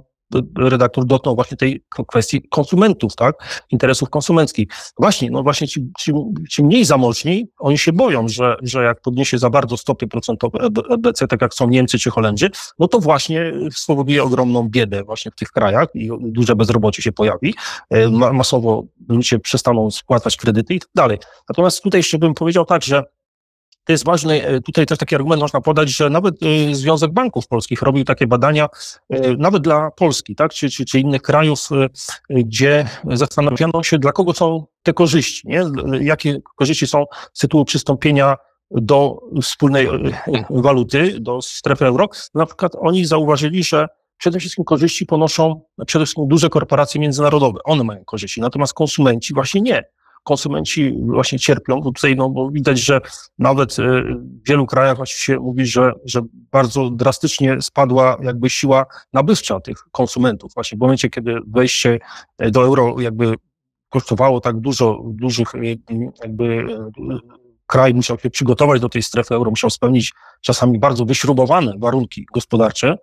redaktor 0.58 1.04
dotknął 1.04 1.34
właśnie 1.34 1.56
tej 1.56 1.84
kwestii 2.08 2.42
konsumentów, 2.42 3.16
tak? 3.16 3.64
Interesów 3.70 4.10
konsumenckich. 4.10 4.68
Właśnie, 4.98 5.30
no 5.30 5.42
właśnie 5.42 5.68
ci, 5.68 5.88
ci, 5.98 6.12
ci 6.50 6.64
mniej 6.64 6.84
zamożni, 6.84 7.48
oni 7.58 7.78
się 7.78 7.92
boją, 7.92 8.28
że, 8.28 8.56
że 8.62 8.84
jak 8.84 9.00
podniesie 9.00 9.38
za 9.38 9.50
bardzo 9.50 9.76
stopy 9.76 10.06
procentowe 10.06 10.58
EBC, 10.90 11.26
tak 11.28 11.42
jak 11.42 11.54
są 11.54 11.68
Niemcy 11.68 11.98
czy 11.98 12.10
Holendrzy, 12.10 12.50
no 12.78 12.88
to 12.88 13.00
właśnie 13.00 13.52
spowoduje 13.72 14.22
ogromną 14.22 14.68
biedę 14.68 15.04
właśnie 15.04 15.32
w 15.32 15.34
tych 15.34 15.48
krajach 15.48 15.88
i 15.94 16.10
duże 16.20 16.56
bezrobocie 16.56 17.02
się 17.02 17.12
pojawi. 17.12 17.54
E, 17.90 18.08
masowo 18.10 18.84
ludzie 19.08 19.38
przestaną 19.38 19.90
spłacać 19.90 20.36
kredyty 20.36 20.74
i 20.74 20.80
tak 20.80 20.90
dalej. 20.94 21.18
Natomiast 21.48 21.82
tutaj 21.82 21.98
jeszcze 21.98 22.18
bym 22.18 22.34
powiedział 22.34 22.64
tak, 22.64 22.82
że 22.82 23.04
to 23.84 23.92
jest 23.92 24.04
ważne, 24.04 24.34
e, 24.34 24.60
tutaj 24.60 24.86
też 24.86 24.98
taki 24.98 25.14
argument 25.14 25.42
można 25.42 25.60
podać, 25.60 25.90
że 25.90 26.10
nawet 26.10 26.34
e, 26.42 26.74
Związek 26.74 27.12
Banków 27.12 27.48
Polskich 27.48 27.82
robił 27.82 28.04
takie 28.04 28.26
badania, 28.26 28.68
e, 29.10 29.36
nawet 29.36 29.62
dla 29.62 29.90
Polski, 29.90 30.34
tak, 30.34 30.52
czy, 30.52 30.70
czy, 30.70 30.84
czy 30.84 31.00
innych 31.00 31.22
krajów, 31.22 31.68
gdzie 32.30 32.88
zastanawiano 33.10 33.82
się, 33.82 33.98
dla 33.98 34.12
kogo 34.12 34.34
są 34.34 34.66
te 34.82 34.92
korzyści, 34.92 35.48
nie? 35.48 35.64
jakie 36.00 36.38
korzyści 36.56 36.86
są 36.86 37.04
z 37.32 37.40
tytułu 37.40 37.64
przystąpienia 37.64 38.36
do 38.70 39.18
wspólnej 39.42 39.88
waluty, 40.50 41.20
do 41.20 41.42
strefy 41.42 41.86
euro. 41.86 42.08
Na 42.34 42.46
przykład 42.46 42.72
oni 42.80 43.04
zauważyli, 43.04 43.64
że 43.64 43.86
przede 44.18 44.38
wszystkim 44.38 44.64
korzyści 44.64 45.06
ponoszą 45.06 45.60
przede 45.86 46.04
wszystkim 46.04 46.28
duże 46.28 46.48
korporacje 46.48 47.00
międzynarodowe. 47.00 47.58
One 47.64 47.84
mają 47.84 48.04
korzyści, 48.04 48.40
natomiast 48.40 48.74
konsumenci 48.74 49.34
właśnie 49.34 49.60
nie 49.60 49.84
konsumenci 50.22 50.94
właśnie 50.98 51.38
cierpią, 51.38 51.82
tutaj 51.82 52.16
no, 52.16 52.30
bo 52.30 52.50
widać, 52.50 52.78
że 52.78 53.00
nawet 53.38 53.78
e, 53.78 54.02
w 54.02 54.48
wielu 54.48 54.66
krajach 54.66 54.96
właśnie 54.96 55.16
się 55.16 55.40
mówi, 55.40 55.66
że, 55.66 55.92
że 56.04 56.20
bardzo 56.32 56.90
drastycznie 56.90 57.62
spadła 57.62 58.16
jakby 58.22 58.50
siła 58.50 58.86
nabywcza 59.12 59.60
tych 59.60 59.78
konsumentów. 59.92 60.54
Właśnie 60.54 60.78
w 60.78 60.80
momencie, 60.80 61.10
kiedy 61.10 61.38
wejście 61.46 61.98
do 62.38 62.62
euro 62.62 63.00
jakby 63.00 63.34
kosztowało 63.88 64.40
tak 64.40 64.60
dużo, 64.60 65.00
dużych 65.04 65.54
e, 65.54 65.58
jakby 66.22 66.66
kraj 67.66 67.94
musiał 67.94 68.18
się 68.18 68.30
przygotować 68.30 68.80
do 68.80 68.88
tej 68.88 69.02
strefy 69.02 69.34
euro, 69.34 69.50
musiał 69.50 69.70
spełnić 69.70 70.12
czasami 70.40 70.78
bardzo 70.78 71.04
wyśrubowane 71.04 71.74
warunki 71.78 72.26
gospodarcze, 72.34 72.96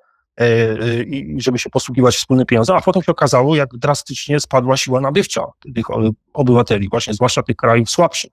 i 1.07 1.35
żeby 1.37 1.59
się 1.59 1.69
posługiwać 1.69 2.15
wspólnym 2.15 2.45
pieniądzem, 2.45 2.75
a 2.75 2.81
potem 2.81 3.03
się 3.03 3.11
okazało, 3.11 3.55
jak 3.55 3.77
drastycznie 3.77 4.39
spadła 4.39 4.77
siła 4.77 5.01
nabywcza 5.01 5.45
tych 5.75 5.85
obywateli, 6.33 6.89
właśnie 6.89 7.13
zwłaszcza 7.13 7.43
tych 7.43 7.55
krajów 7.55 7.89
słabszych. 7.89 8.31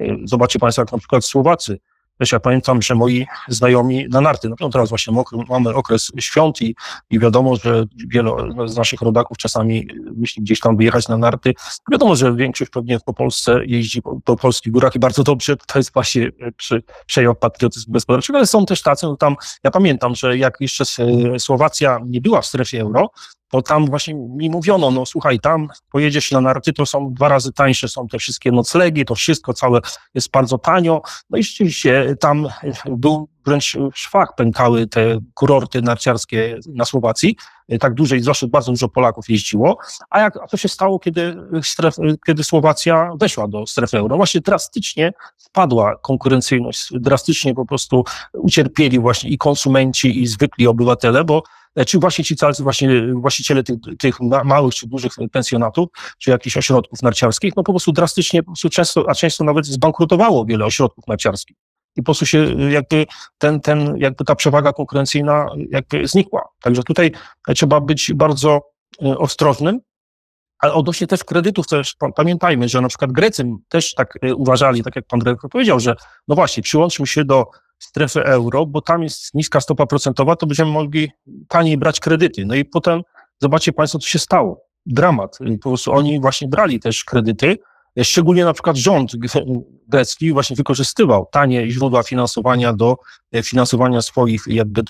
E, 0.00 0.16
zobaczcie 0.24 0.58
Państwo, 0.58 0.82
jak 0.82 0.92
na 0.92 0.98
przykład 0.98 1.24
Słowacy 1.24 1.78
Wiesz, 2.20 2.32
ja 2.32 2.40
pamiętam, 2.40 2.82
że 2.82 2.94
moi 2.94 3.26
znajomi 3.48 4.06
na 4.10 4.20
narty, 4.20 4.50
no 4.60 4.68
teraz 4.68 4.88
właśnie 4.88 5.14
mamy 5.48 5.74
okres 5.74 6.12
świąt 6.20 6.62
i, 6.62 6.76
i 7.10 7.18
wiadomo, 7.18 7.56
że 7.56 7.84
wielu 8.08 8.36
z 8.68 8.76
naszych 8.76 9.00
rodaków 9.00 9.38
czasami 9.38 9.88
myśli 10.16 10.42
gdzieś 10.42 10.60
tam 10.60 10.76
wyjechać 10.76 11.08
na 11.08 11.16
narty. 11.16 11.54
Wiadomo, 11.92 12.16
że 12.16 12.36
większość 12.36 12.70
pewnie 12.70 12.98
po 13.06 13.14
Polsce 13.14 13.60
jeździ 13.66 14.02
po, 14.02 14.20
po 14.24 14.36
polskich 14.36 14.72
górach 14.72 14.94
i 14.94 14.98
bardzo 14.98 15.22
dobrze, 15.22 15.56
to 15.56 15.78
jest 15.78 15.92
właśnie 15.92 16.30
przy, 16.56 16.82
przejaw 17.06 17.38
patriotyzmu 17.38 17.92
gospodarczego, 17.92 18.38
ale 18.38 18.46
są 18.46 18.66
też 18.66 18.82
tacy, 18.82 19.06
no 19.06 19.16
tam, 19.16 19.36
ja 19.64 19.70
pamiętam, 19.70 20.14
że 20.14 20.38
jak 20.38 20.56
jeszcze 20.60 20.84
Słowacja 21.38 22.00
nie 22.06 22.20
była 22.20 22.40
w 22.40 22.46
strefie 22.46 22.80
euro, 22.80 23.10
bo 23.52 23.62
tam 23.62 23.86
właśnie 23.86 24.14
mi 24.14 24.50
mówiono, 24.50 24.90
no 24.90 25.06
słuchaj, 25.06 25.40
tam 25.40 25.68
pojedziesz 25.90 26.30
na 26.30 26.40
narty, 26.40 26.72
to 26.72 26.86
są 26.86 27.14
dwa 27.14 27.28
razy 27.28 27.52
tańsze, 27.52 27.88
są 27.88 28.08
te 28.08 28.18
wszystkie 28.18 28.52
noclegi, 28.52 29.04
to 29.04 29.14
wszystko 29.14 29.54
całe 29.54 29.80
jest 30.14 30.30
bardzo 30.30 30.58
tanio. 30.58 31.02
No 31.30 31.38
i 31.38 31.42
rzeczywiście 31.42 32.16
tam 32.20 32.48
był 32.86 33.28
wręcz 33.46 33.76
szwach 33.94 34.34
pękały 34.36 34.86
te 34.86 35.18
kurorty 35.34 35.82
narciarskie 35.82 36.58
na 36.74 36.84
Słowacji, 36.84 37.36
tak 37.80 37.94
duże 37.94 38.16
i 38.16 38.20
zwłaszcza 38.20 38.46
bardzo 38.46 38.72
dużo 38.72 38.88
Polaków 38.88 39.28
jeździło. 39.28 39.78
A 40.10 40.20
jak 40.20 40.36
a 40.36 40.46
co 40.46 40.56
się 40.56 40.68
stało, 40.68 40.98
kiedy, 40.98 41.36
stref, 41.62 41.96
kiedy 42.26 42.44
Słowacja 42.44 43.10
weszła 43.20 43.48
do 43.48 43.66
strefy 43.66 43.98
euro? 43.98 44.16
Właśnie 44.16 44.40
drastycznie 44.40 45.12
spadła 45.36 45.96
konkurencyjność, 45.96 46.88
drastycznie 46.92 47.54
po 47.54 47.66
prostu 47.66 48.04
ucierpieli 48.32 48.98
właśnie 48.98 49.30
i 49.30 49.38
konsumenci, 49.38 50.22
i 50.22 50.26
zwykli 50.26 50.66
obywatele, 50.66 51.24
bo 51.24 51.42
E, 51.42 51.65
czy 51.84 51.98
właśnie 51.98 52.24
ci 52.24 52.36
cały, 52.36 52.52
właśnie 52.58 53.14
właściciele 53.14 53.62
tych, 53.62 53.76
tych 53.98 54.20
małych 54.44 54.74
czy 54.74 54.86
dużych 54.86 55.12
pensjonatów, 55.32 55.88
czy 56.18 56.30
jakichś 56.30 56.56
ośrodków 56.56 57.02
narciarskich, 57.02 57.56
no 57.56 57.62
po 57.62 57.72
prostu 57.72 57.92
drastycznie, 57.92 58.42
po 58.42 58.46
prostu 58.46 58.70
często, 58.70 59.04
a 59.08 59.14
często 59.14 59.44
nawet 59.44 59.66
zbankrutowało 59.66 60.44
wiele 60.44 60.64
ośrodków 60.64 61.06
narciarskich. 61.06 61.56
I 61.96 62.02
po 62.02 62.04
prostu 62.04 62.26
się 62.26 62.70
jakby 62.70 63.06
ten, 63.38 63.60
ten, 63.60 63.96
jakby 63.98 64.24
ta 64.24 64.34
przewaga 64.34 64.72
konkurencyjna 64.72 65.46
jakby 65.70 66.08
znikła. 66.08 66.48
Także 66.62 66.82
tutaj 66.82 67.12
trzeba 67.54 67.80
być 67.80 68.12
bardzo 68.14 68.60
e, 69.02 69.18
ostrożnym, 69.18 69.80
ale 70.58 70.72
odnośnie 70.72 71.06
też 71.06 71.24
kredytów 71.24 71.66
też 71.66 71.96
pamiętajmy, 72.16 72.68
że 72.68 72.80
na 72.80 72.88
przykład 72.88 73.12
Grecy 73.12 73.44
też 73.68 73.94
tak 73.94 74.18
e, 74.22 74.34
uważali, 74.34 74.82
tak 74.82 74.96
jak 74.96 75.06
pan 75.06 75.20
dyrektor 75.20 75.50
powiedział, 75.50 75.80
że 75.80 75.96
no 76.28 76.34
właśnie, 76.34 76.62
przyłączmy 76.62 77.06
się 77.06 77.24
do 77.24 77.46
strefy 77.78 78.24
euro, 78.24 78.66
bo 78.66 78.80
tam 78.80 79.02
jest 79.02 79.34
niska 79.34 79.60
stopa 79.60 79.86
procentowa, 79.86 80.36
to 80.36 80.46
będziemy 80.46 80.70
mogli 80.70 81.10
taniej 81.48 81.78
brać 81.78 82.00
kredyty. 82.00 82.46
No 82.46 82.54
i 82.54 82.64
potem 82.64 83.02
zobaczcie 83.38 83.72
Państwo, 83.72 83.98
co 83.98 84.08
się 84.08 84.18
stało. 84.18 84.66
Dramat. 84.86 85.38
Po 85.62 85.68
prostu 85.68 85.92
oni 85.92 86.20
właśnie 86.20 86.48
brali 86.48 86.80
też 86.80 87.04
kredyty, 87.04 87.58
Szczególnie 88.04 88.44
na 88.44 88.52
przykład 88.52 88.76
rząd 88.76 89.12
grecki 89.88 90.32
właśnie 90.32 90.56
wykorzystywał 90.56 91.28
tanie 91.32 91.70
źródła 91.70 92.02
finansowania 92.02 92.72
do 92.72 92.96
e, 93.32 93.42
finansowania 93.42 94.02
swoich 94.02 94.42
jakby 94.46 94.82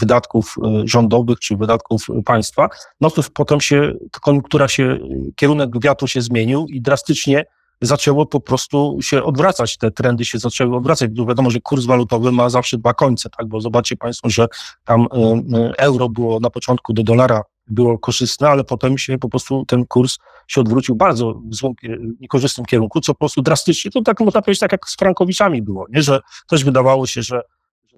wydatków 0.00 0.54
e, 0.64 0.82
rządowych 0.84 1.38
czy 1.38 1.56
wydatków 1.56 2.06
państwa. 2.24 2.68
No 3.00 3.10
to 3.10 3.22
potem 3.34 3.60
się 3.60 3.92
koniunktura 4.22 4.68
się, 4.68 4.98
kierunek 5.36 5.70
wiatru 5.82 6.06
się 6.06 6.22
zmienił 6.22 6.66
i 6.68 6.80
drastycznie 6.80 7.44
zaczęło 7.80 8.26
po 8.26 8.40
prostu 8.40 8.98
się 9.02 9.22
odwracać, 9.22 9.76
te 9.76 9.90
trendy 9.90 10.24
się 10.24 10.38
zaczęły 10.38 10.76
odwracać. 10.76 11.10
Wiadomo, 11.28 11.50
że 11.50 11.60
kurs 11.60 11.84
walutowy 11.84 12.32
ma 12.32 12.50
zawsze 12.50 12.78
dwa 12.78 12.94
końce, 12.94 13.30
tak, 13.30 13.46
bo 13.46 13.60
zobaczcie 13.60 13.96
Państwo, 13.96 14.30
że 14.30 14.46
tam 14.84 15.00
e, 15.00 15.72
euro 15.78 16.08
było 16.08 16.40
na 16.40 16.50
początku 16.50 16.92
do 16.92 17.02
dolara 17.02 17.42
było 17.66 17.98
korzystne, 17.98 18.48
ale 18.48 18.64
potem 18.64 18.98
się 18.98 19.18
po 19.18 19.28
prostu 19.28 19.64
ten 19.66 19.86
kurs 19.86 20.18
się 20.48 20.60
odwrócił 20.60 20.94
bardzo 20.94 21.34
w 21.34 21.54
złym, 21.54 21.74
niekorzystnym 22.20 22.66
kierunku, 22.66 23.00
co 23.00 23.14
po 23.14 23.18
prostu 23.18 23.42
drastycznie, 23.42 23.90
to 23.90 24.02
tak 24.02 24.20
można 24.20 24.42
powiedzieć, 24.42 24.60
tak 24.60 24.72
jak 24.72 24.88
z 24.88 24.96
frankowiczami 24.96 25.62
było, 25.62 25.86
nie? 25.90 26.02
że 26.02 26.20
też 26.48 26.64
wydawało 26.64 27.06
się, 27.06 27.22
że, 27.22 27.42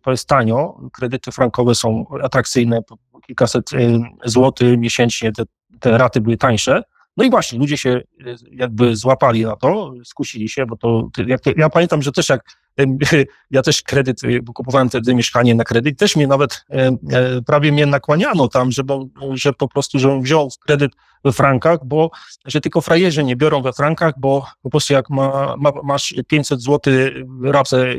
to 0.02 0.10
jest 0.10 0.28
tanio, 0.28 0.80
kredyty 0.92 1.32
frankowe 1.32 1.74
są 1.74 2.04
atrakcyjne, 2.22 2.80
kilkaset 3.26 3.72
y, 3.72 4.00
złotych 4.24 4.78
miesięcznie, 4.78 5.32
te, 5.32 5.42
te 5.80 5.98
raty 5.98 6.20
były 6.20 6.36
tańsze, 6.36 6.82
no 7.16 7.24
i 7.24 7.30
właśnie, 7.30 7.58
ludzie 7.58 7.76
się 7.78 7.90
y, 7.90 8.36
jakby 8.52 8.96
złapali 8.96 9.44
na 9.44 9.56
to, 9.56 9.92
skusili 10.04 10.48
się, 10.48 10.66
bo 10.66 10.76
to, 10.76 11.08
jak, 11.26 11.40
ja 11.56 11.68
pamiętam, 11.68 12.02
że 12.02 12.12
też 12.12 12.28
jak 12.28 12.44
ja 13.50 13.62
też 13.62 13.82
kredyt, 13.82 14.20
bo 14.42 14.52
kupowałem 14.52 14.88
wtedy 14.88 15.14
mieszkanie 15.14 15.54
na 15.54 15.64
kredyt, 15.64 15.98
też 15.98 16.16
mnie 16.16 16.26
nawet 16.26 16.64
e, 16.70 16.96
e, 17.12 17.42
prawie 17.42 17.72
mnie 17.72 17.86
nakłaniano 17.86 18.48
tam, 18.48 18.72
żeby, 18.72 18.92
że 19.34 19.52
po 19.52 19.68
prostu, 19.68 19.98
żebym 19.98 20.22
wziął 20.22 20.48
kredyt 20.66 20.92
we 21.24 21.32
frankach, 21.32 21.78
bo, 21.84 22.10
że 22.44 22.60
tylko 22.60 22.80
frajerzy 22.80 23.24
nie 23.24 23.36
biorą 23.36 23.62
we 23.62 23.72
frankach, 23.72 24.14
bo 24.18 24.46
po 24.62 24.70
prostu 24.70 24.92
jak 24.92 25.10
ma, 25.10 25.54
ma, 25.58 25.72
masz 25.84 26.14
500 26.28 26.62
zł 26.62 26.94
rapę 27.42 27.94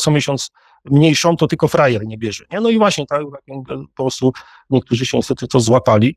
co 0.00 0.10
miesiąc 0.10 0.50
mniejszą, 0.84 1.36
to 1.36 1.46
tylko 1.46 1.68
frajer 1.68 2.06
nie 2.06 2.18
bierze. 2.18 2.44
Nie? 2.52 2.60
No 2.60 2.70
i 2.70 2.78
właśnie 2.78 3.06
tak, 3.06 3.22
tak 3.68 3.78
po 3.94 4.02
prostu 4.02 4.32
niektórzy 4.70 5.06
się 5.06 5.16
niestety 5.16 5.48
to 5.48 5.60
złapali. 5.60 6.16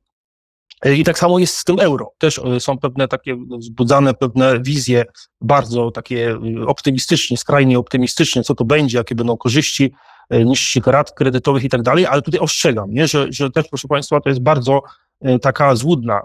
I 0.85 1.03
tak 1.03 1.19
samo 1.19 1.39
jest 1.39 1.55
z 1.55 1.63
tym 1.63 1.79
euro. 1.79 2.11
Też 2.17 2.39
e, 2.39 2.59
są 2.59 2.77
pewne 2.77 3.07
takie 3.07 3.37
wzbudzane 3.59 4.13
pewne 4.13 4.59
wizje 4.59 5.05
bardzo 5.41 5.91
takie 5.91 6.31
e, 6.31 6.65
optymistycznie, 6.67 7.37
skrajnie 7.37 7.79
optymistycznie, 7.79 8.43
co 8.43 8.55
to 8.55 8.65
będzie, 8.65 8.97
jakie 8.97 9.15
będą 9.15 9.37
korzyści, 9.37 9.93
e, 10.29 10.45
niższych 10.45 10.87
rat 10.87 11.11
kredytowych 11.11 11.63
i 11.63 11.69
tak 11.69 11.81
dalej, 11.81 12.05
ale 12.05 12.21
tutaj 12.21 12.39
ostrzegam, 12.39 12.91
nie, 12.91 13.07
że, 13.07 13.27
że 13.29 13.49
też, 13.49 13.67
proszę 13.67 13.87
Państwa, 13.87 14.21
to 14.21 14.29
jest 14.29 14.41
bardzo 14.41 14.81
taka 15.41 15.75
złudna 15.75 16.21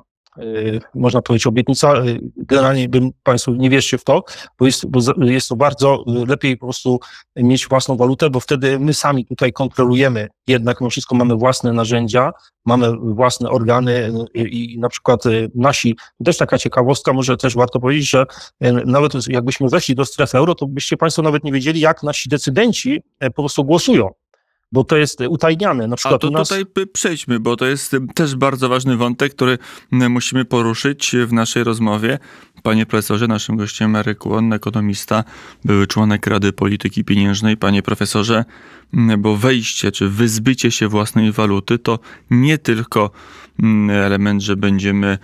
można 0.94 1.23
powiedzieć, 1.23 1.47
obietnica. 1.47 2.05
Y, 2.05 2.20
generalnie 2.37 2.88
bym 2.88 3.11
Państwu 3.23 3.55
nie 3.55 3.70
wierzcie 3.70 3.99
w 3.99 4.05
to, 4.05 4.25
bo 4.59 4.66
jest, 4.66 4.87
bo 4.87 5.01
jest 5.25 5.49
to 5.49 5.57
bardzo 5.57 6.05
y, 6.23 6.27
lepiej 6.27 6.57
po 6.57 6.66
prostu 6.66 7.01
mieć 7.37 7.68
własną 7.68 7.97
walutę, 7.97 8.31
bo 8.31 8.40
wtedy 8.40 8.79
my 8.79 8.94
sami 8.94 9.27
tutaj 9.27 9.53
kontrolujemy, 9.53 10.29
jednak 10.47 10.81
my 10.81 10.90
wszystko 10.90 11.14
mamy 11.14 11.37
własne 11.37 11.73
narzędzia, 11.73 12.33
mamy 12.66 12.92
własne 12.97 13.51
organy 13.51 14.12
i, 14.35 14.75
i 14.75 14.79
na 14.79 14.88
przykład 14.88 15.23
nasi, 15.55 15.97
też 16.25 16.37
taka 16.37 16.59
ciekawostka, 16.59 17.12
może 17.12 17.37
też 17.37 17.55
warto 17.55 17.81
powiedzieć, 17.81 18.11
że 18.11 18.27
nawet 18.87 19.12
jakbyśmy 19.29 19.68
weszli 19.68 19.94
do 19.94 20.05
strefy 20.05 20.38
euro, 20.38 20.55
to 20.55 20.66
byście 20.66 20.97
Państwo 20.97 21.23
nawet 21.23 21.44
nie 21.44 21.53
wiedzieli, 21.53 21.81
jak 21.81 22.03
nasi 22.03 22.29
decydenci 22.29 23.03
po 23.20 23.42
prostu 23.42 23.64
głosują 23.64 24.11
bo 24.74 24.84
to 24.84 24.96
jest 24.96 25.20
utajniane. 25.28 25.87
Na 25.87 25.96
przykład 25.96 26.14
A 26.14 26.18
to 26.18 26.30
nas... 26.30 26.48
tutaj 26.48 26.64
przejdźmy, 26.92 27.40
bo 27.40 27.56
to 27.56 27.66
jest 27.66 27.96
też 28.14 28.37
bardzo 28.37 28.68
ważny 28.68 28.96
wątek, 28.96 29.34
który 29.34 29.58
musimy 29.90 30.44
poruszyć 30.44 31.16
w 31.26 31.32
naszej 31.32 31.64
rozmowie. 31.64 32.18
Panie 32.62 32.87
profesorze, 32.87 33.28
naszym 33.28 33.56
gościem 33.56 33.90
Marek 33.90 34.18
Kłon, 34.18 34.52
ekonomista, 34.52 35.24
były 35.64 35.87
członek 35.87 36.26
Rady 36.26 36.52
Polityki 36.52 37.04
Pieniężnej. 37.04 37.56
Panie 37.56 37.82
profesorze, 37.82 38.44
bo 39.18 39.37
wejście 39.37 39.92
czy 39.92 40.08
wyzbycie 40.08 40.70
się 40.70 40.88
własnej 40.88 41.32
waluty 41.32 41.78
to 41.78 41.98
nie 42.30 42.58
tylko 42.58 43.10
element, 43.90 44.42
że 44.42 44.56
będziemy 44.56 45.18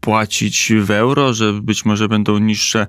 płacić 0.00 0.72
w 0.80 0.90
euro, 0.90 1.34
że 1.34 1.52
być 1.52 1.84
może 1.84 2.08
będą 2.08 2.38
niższe 2.38 2.86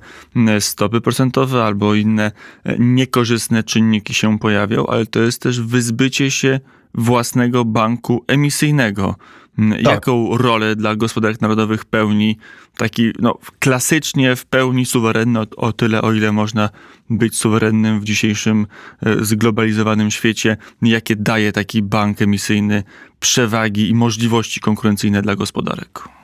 stopy 0.59 1.01
procentowe 1.01 1.63
albo 1.63 1.95
inne 1.95 2.31
e, 2.63 2.75
niekorzystne 2.79 3.63
czynniki 3.63 4.13
się 4.13 4.39
pojawią, 4.39 4.87
ale 4.87 5.05
to 5.05 5.19
jest 5.19 5.41
też 5.41 5.61
wyzbycie 5.61 6.31
się 6.31 6.59
własnego 6.95 7.65
banku 7.65 8.25
emisyjnego. 8.27 9.15
Tak. 9.69 9.81
Jaką 9.81 10.37
rolę 10.37 10.75
dla 10.75 10.95
gospodarek 10.95 11.41
narodowych 11.41 11.85
pełni 11.85 12.37
taki 12.77 13.11
no, 13.19 13.37
klasycznie 13.59 14.35
w 14.35 14.45
pełni 14.45 14.85
suwerenny 14.85 15.39
o, 15.39 15.45
o 15.57 15.73
tyle, 15.73 16.01
o 16.01 16.13
ile 16.13 16.31
można 16.31 16.69
być 17.09 17.37
suwerennym 17.37 17.99
w 17.99 18.03
dzisiejszym 18.03 18.67
e, 19.05 19.25
zglobalizowanym 19.25 20.11
świecie? 20.11 20.57
Jakie 20.81 21.15
daje 21.15 21.51
taki 21.51 21.81
bank 21.81 22.21
emisyjny 22.21 22.83
przewagi 23.19 23.89
i 23.89 23.95
możliwości 23.95 24.59
konkurencyjne 24.59 25.21
dla 25.21 25.35
gospodarek? 25.35 26.18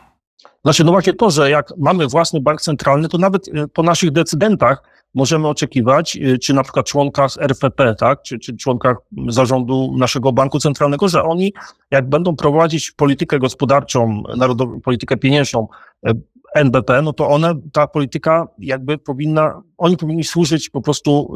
Znaczy, 0.65 0.83
no 0.83 0.91
właśnie 0.91 1.13
to, 1.13 1.31
że 1.31 1.49
jak 1.49 1.73
mamy 1.77 2.07
własny 2.07 2.41
bank 2.41 2.61
centralny, 2.61 3.09
to 3.09 3.17
nawet 3.17 3.47
y, 3.47 3.67
po 3.73 3.83
naszych 3.83 4.11
decydentach 4.11 4.83
możemy 5.13 5.47
oczekiwać, 5.47 6.15
y, 6.15 6.39
czy 6.39 6.53
na 6.53 6.63
przykład 6.63 6.85
członka 6.85 7.29
z 7.29 7.37
RFP, 7.37 7.95
tak, 7.95 8.21
czy, 8.21 8.39
czy 8.39 8.57
członka 8.57 8.95
zarządu 9.27 9.93
naszego 9.97 10.31
banku 10.31 10.59
centralnego, 10.59 11.07
że 11.07 11.23
oni, 11.23 11.53
jak 11.91 12.09
będą 12.09 12.35
prowadzić 12.35 12.91
politykę 12.91 13.39
gospodarczą, 13.39 14.23
narodową, 14.37 14.81
politykę 14.81 15.17
pieniężną 15.17 15.67
y, 16.07 16.11
NBP, 16.55 17.01
no 17.01 17.13
to 17.13 17.27
one, 17.27 17.55
ta 17.73 17.87
polityka 17.87 18.47
jakby 18.59 18.97
powinna, 18.97 19.61
oni 19.77 19.97
powinni 19.97 20.23
służyć 20.23 20.69
po 20.69 20.81
prostu, 20.81 21.35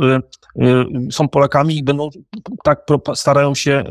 y, 0.58 0.64
y, 0.64 1.12
są 1.12 1.28
Polakami 1.28 1.78
i 1.78 1.84
będą 1.84 2.10
tak 2.64 2.86
starają 3.16 3.56
się 3.56 3.72
y, 3.72 3.84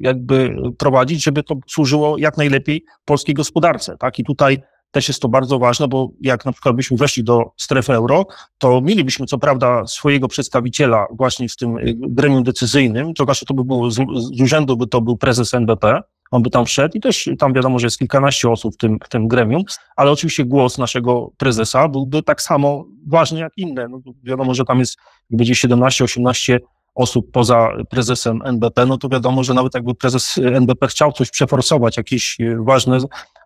jakby 0.00 0.56
prowadzić, 0.78 1.24
żeby 1.24 1.42
to 1.42 1.54
służyło 1.66 2.18
jak 2.18 2.36
najlepiej 2.36 2.84
polskiej 3.04 3.34
gospodarce, 3.34 3.96
tak? 3.98 4.18
I 4.18 4.24
tutaj 4.24 4.62
też 4.90 5.08
jest 5.08 5.22
to 5.22 5.28
bardzo 5.28 5.58
ważne, 5.58 5.88
bo 5.88 6.10
jak 6.20 6.44
na 6.44 6.52
przykład 6.52 6.76
byśmy 6.76 6.96
weszli 6.96 7.24
do 7.24 7.42
strefy 7.56 7.92
euro, 7.92 8.26
to 8.58 8.80
mielibyśmy 8.80 9.26
co 9.26 9.38
prawda 9.38 9.86
swojego 9.86 10.28
przedstawiciela 10.28 11.06
właśnie 11.10 11.48
w 11.48 11.56
tym 11.56 11.76
gremium 12.00 12.42
decyzyjnym, 12.42 13.14
to 13.14 13.26
to 13.46 13.54
by 13.54 13.64
było 13.64 13.90
z, 13.90 13.94
z 14.16 14.40
urzędu 14.40 14.76
by 14.76 14.86
to 14.86 15.00
był 15.00 15.16
prezes 15.16 15.54
NBP, 15.54 16.02
on 16.30 16.42
by 16.42 16.50
tam 16.50 16.66
wszedł 16.66 16.98
i 16.98 17.00
też 17.00 17.30
tam 17.38 17.52
wiadomo, 17.52 17.78
że 17.78 17.86
jest 17.86 17.98
kilkanaście 17.98 18.50
osób 18.50 18.74
w 18.74 18.76
tym, 18.76 18.98
w 19.04 19.08
tym 19.08 19.28
gremium, 19.28 19.62
ale 19.96 20.10
oczywiście 20.10 20.44
głos 20.44 20.78
naszego 20.78 21.30
prezesa 21.36 21.88
byłby 21.88 22.22
tak 22.22 22.42
samo 22.42 22.84
ważny 23.06 23.40
jak 23.40 23.52
inne. 23.56 23.88
No, 23.88 24.00
wiadomo, 24.22 24.54
że 24.54 24.64
tam 24.64 24.78
jest, 24.78 24.96
będzie 25.30 25.54
17-18 25.54 26.58
osób 26.94 27.30
poza 27.32 27.68
prezesem 27.90 28.40
NBP, 28.44 28.86
no 28.86 28.98
to 28.98 29.08
wiadomo, 29.08 29.44
że 29.44 29.54
nawet 29.54 29.74
jakby 29.74 29.94
prezes 29.94 30.38
NBP 30.38 30.88
chciał 30.88 31.12
coś 31.12 31.30
przeforsować, 31.30 31.96
jakieś 31.96 32.38
ważne, 32.58 32.98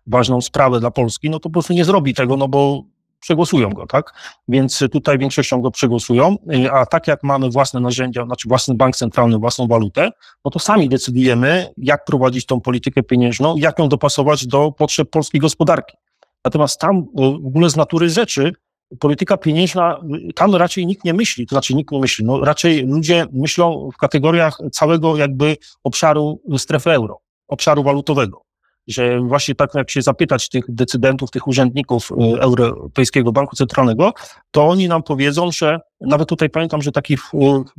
ważną 0.07 0.41
sprawę 0.41 0.79
dla 0.79 0.91
Polski, 0.91 1.29
no 1.29 1.39
to 1.39 1.43
po 1.43 1.49
prostu 1.49 1.73
nie 1.73 1.85
zrobi 1.85 2.13
tego, 2.13 2.37
no 2.37 2.47
bo 2.47 2.83
przegłosują 3.21 3.69
go, 3.69 3.87
tak? 3.87 4.13
Więc 4.47 4.79
tutaj 4.91 5.17
większością 5.17 5.61
go 5.61 5.71
przegłosują, 5.71 6.35
a 6.71 6.85
tak 6.85 7.07
jak 7.07 7.23
mamy 7.23 7.49
własne 7.49 7.79
narzędzia, 7.79 8.25
znaczy 8.25 8.49
własny 8.49 8.75
bank 8.75 8.95
centralny, 8.95 9.37
własną 9.37 9.67
walutę, 9.67 10.09
no 10.45 10.51
to 10.51 10.59
sami 10.59 10.89
decydujemy, 10.89 11.73
jak 11.77 12.05
prowadzić 12.05 12.45
tą 12.45 12.61
politykę 12.61 13.03
pieniężną, 13.03 13.57
jak 13.57 13.79
ją 13.79 13.89
dopasować 13.89 14.47
do 14.47 14.71
potrzeb 14.71 15.09
polskiej 15.09 15.41
gospodarki. 15.41 15.97
Natomiast 16.45 16.79
tam 16.79 17.05
w 17.15 17.47
ogóle 17.47 17.69
z 17.69 17.75
natury 17.75 18.09
rzeczy 18.09 18.53
polityka 18.99 19.37
pieniężna, 19.37 20.01
tam 20.35 20.55
raczej 20.55 20.85
nikt 20.85 21.05
nie 21.05 21.13
myśli, 21.13 21.47
to 21.47 21.55
znaczy 21.55 21.75
nikt 21.75 21.91
nie 21.91 21.99
myśli, 21.99 22.25
no 22.25 22.39
raczej 22.39 22.85
ludzie 22.85 23.25
myślą 23.33 23.89
w 23.93 23.97
kategoriach 23.97 24.57
całego 24.71 25.17
jakby 25.17 25.57
obszaru 25.83 26.41
strefy 26.57 26.91
euro, 26.91 27.19
obszaru 27.47 27.83
walutowego 27.83 28.50
że 28.91 29.19
właśnie 29.19 29.55
tak 29.55 29.75
jak 29.75 29.89
się 29.89 30.01
zapytać 30.01 30.49
tych 30.49 30.65
decydentów, 30.67 31.31
tych 31.31 31.47
urzędników 31.47 32.11
y, 32.11 32.41
Europejskiego 32.41 33.31
Banku 33.31 33.55
Centralnego, 33.55 34.13
to 34.51 34.67
oni 34.67 34.87
nam 34.87 35.03
powiedzą, 35.03 35.51
że 35.51 35.79
nawet 36.01 36.29
tutaj 36.29 36.49
pamiętam, 36.49 36.81
że 36.81 36.91
taki 36.91 37.13
y, 37.13 37.17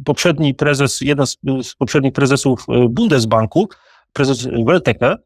poprzedni 0.04 0.54
prezes, 0.54 1.00
jeden 1.00 1.26
z, 1.26 1.38
z 1.62 1.74
poprzednich 1.74 2.12
prezesów 2.12 2.66
y, 2.68 2.88
Bundesbanku, 2.88 3.68
prezes 4.12 4.48
Welteke, 4.66 5.16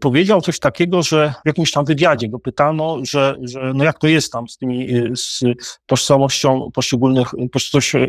powiedział 0.00 0.40
coś 0.40 0.58
takiego, 0.58 1.02
że 1.02 1.34
w 1.44 1.46
jakimś 1.46 1.70
tam 1.70 1.84
wywiadzie 1.84 2.28
go 2.28 2.38
pytano, 2.38 2.98
że, 3.02 3.36
że 3.42 3.72
no 3.74 3.84
jak 3.84 3.98
to 3.98 4.06
jest 4.08 4.32
tam 4.32 4.48
z 4.48 4.56
tymi, 4.56 4.96
y, 4.96 5.12
z 5.16 5.40
tożsamością 5.86 6.70
poszczególnych, 6.74 7.28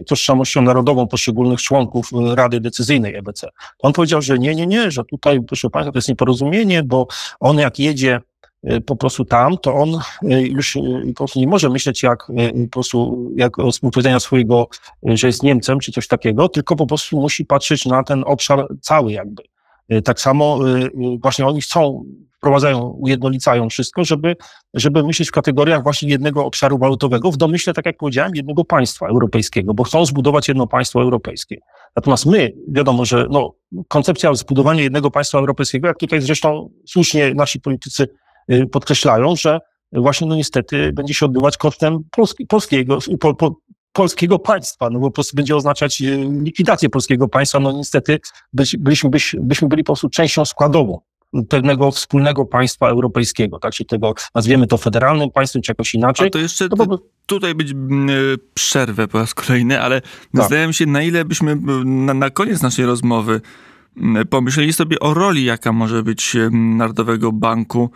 tożsamością 0.07 0.61
narodową 0.61 1.07
poszczególnych 1.07 1.61
członków 1.61 2.09
y, 2.13 2.35
Rady 2.35 2.59
Decyzyjnej 2.59 3.15
EBC. 3.15 3.47
On 3.79 3.93
powiedział, 3.93 4.21
że 4.21 4.39
nie, 4.39 4.55
nie, 4.55 4.67
nie, 4.67 4.91
że 4.91 5.03
tutaj, 5.03 5.41
proszę 5.47 5.69
Państwa, 5.69 5.91
to 5.91 5.97
jest 5.97 6.09
nieporozumienie, 6.09 6.83
bo 6.83 7.07
on 7.39 7.57
jak 7.57 7.79
jedzie 7.79 8.19
y, 8.71 8.81
po 8.81 8.95
prostu 8.95 9.25
tam, 9.25 9.57
to 9.57 9.73
on 9.73 9.99
y, 10.23 10.41
już 10.41 10.75
y, 10.75 10.79
po 11.07 11.13
prostu 11.13 11.39
nie 11.39 11.47
może 11.47 11.69
myśleć 11.69 12.03
jak 12.03 12.29
y, 12.29 12.65
po 12.67 12.73
prostu 12.73 13.29
jak 13.35 13.59
o 13.59 13.71
współpowiedzenia 13.71 14.19
swojego, 14.19 14.67
y, 15.09 15.17
że 15.17 15.27
jest 15.27 15.43
Niemcem 15.43 15.79
czy 15.79 15.91
coś 15.91 16.07
takiego, 16.07 16.49
tylko 16.49 16.75
po 16.75 16.87
prostu 16.87 17.21
musi 17.21 17.45
patrzeć 17.45 17.85
na 17.85 18.03
ten 18.03 18.23
obszar 18.25 18.67
cały 18.81 19.11
jakby. 19.11 19.43
Y, 19.93 20.01
Tak 20.01 20.19
samo 20.19 20.69
y, 20.69 20.83
y, 20.85 20.89
właśnie 21.21 21.45
oni 21.45 21.61
chcą, 21.61 22.03
wprowadzają, 22.37 22.79
ujednolicają 22.79 23.69
wszystko, 23.69 24.03
żeby, 24.03 24.35
żeby 24.73 25.03
myśleć 25.03 25.29
w 25.29 25.31
kategoriach 25.31 25.83
właśnie 25.83 26.09
jednego 26.09 26.45
obszaru 26.45 26.77
walutowego, 26.77 27.31
w 27.31 27.37
domyśle, 27.37 27.73
tak 27.73 27.85
jak 27.85 27.97
powiedziałem, 27.97 28.31
jednego 28.35 28.65
państwa 28.65 29.07
europejskiego, 29.07 29.73
bo 29.73 29.83
chcą 29.83 30.05
zbudować 30.05 30.47
jedno 30.47 30.67
państwo 30.67 31.01
europejskie. 31.01 31.57
Natomiast 31.95 32.25
my, 32.25 32.53
wiadomo, 32.67 33.05
że 33.05 33.27
no, 33.31 33.53
koncepcja 33.87 34.33
zbudowania 34.33 34.83
jednego 34.83 35.11
państwa 35.11 35.37
europejskiego, 35.37 35.87
jak 35.87 35.97
tutaj 35.97 36.21
zresztą 36.21 36.69
słusznie 36.85 37.33
nasi 37.33 37.59
politycy 37.59 38.07
podkreślają, 38.71 39.35
że 39.35 39.59
właśnie 39.93 40.27
no 40.27 40.35
niestety 40.35 40.93
będzie 40.93 41.13
się 41.13 41.25
odbywać 41.25 41.57
kosztem 41.57 42.03
polski, 42.11 42.45
polskiego, 42.45 42.97
po, 43.19 43.35
po, 43.35 43.55
polskiego 43.93 44.39
państwa, 44.39 44.89
no 44.89 44.99
bo 44.99 45.05
po 45.07 45.11
prostu 45.13 45.35
będzie 45.35 45.55
oznaczać 45.55 46.01
y, 46.01 46.29
likwidację 46.43 46.89
polskiego 46.89 47.27
państwa, 47.27 47.59
no 47.59 47.71
niestety 47.71 48.19
być, 48.53 48.77
byliśmy, 48.77 49.09
byś, 49.09 49.35
byśmy 49.39 49.67
byli 49.67 49.83
po 49.83 49.93
prostu 49.93 50.09
częścią 50.09 50.45
składową 50.45 50.99
pewnego 51.49 51.91
wspólnego 51.91 52.45
państwa 52.45 52.89
europejskiego, 52.89 53.59
tak, 53.59 53.73
czyli 53.73 53.87
tego, 53.87 54.13
nazwiemy 54.35 54.67
to 54.67 54.77
federalnym 54.77 55.31
państwem, 55.31 55.61
czy 55.61 55.71
jakoś 55.71 55.95
A 55.95 55.97
inaczej. 55.97 56.31
to 56.31 56.39
jeszcze 56.39 56.69
To 56.69 56.77
po 56.77 56.87
prostu- 56.87 57.09
tutaj 57.25 57.55
być 57.55 57.71
mm, 57.71 58.09
y, 58.09 58.37
przerwę 58.53 59.07
po 59.07 59.19
raz 59.19 59.33
kolejny, 59.33 59.81
ale 59.81 60.01
Tak. 60.01 60.09
zastanawiam 60.33 60.73
się, 60.73 60.85
na 60.85 61.03
ile 61.03 61.25
byśmy 61.25 61.55
na, 61.85 62.13
na 62.13 62.29
koniec 62.29 62.61
naszej 62.61 62.85
rozmowy 62.85 63.41
pomyśleli 64.29 64.73
sobie 64.73 64.99
o 64.99 65.13
roli, 65.13 65.45
jaka 65.45 65.71
może 65.71 66.03
być 66.03 66.35
mm, 66.35 66.77
Narodowego 66.77 67.31
Banku 67.31 67.89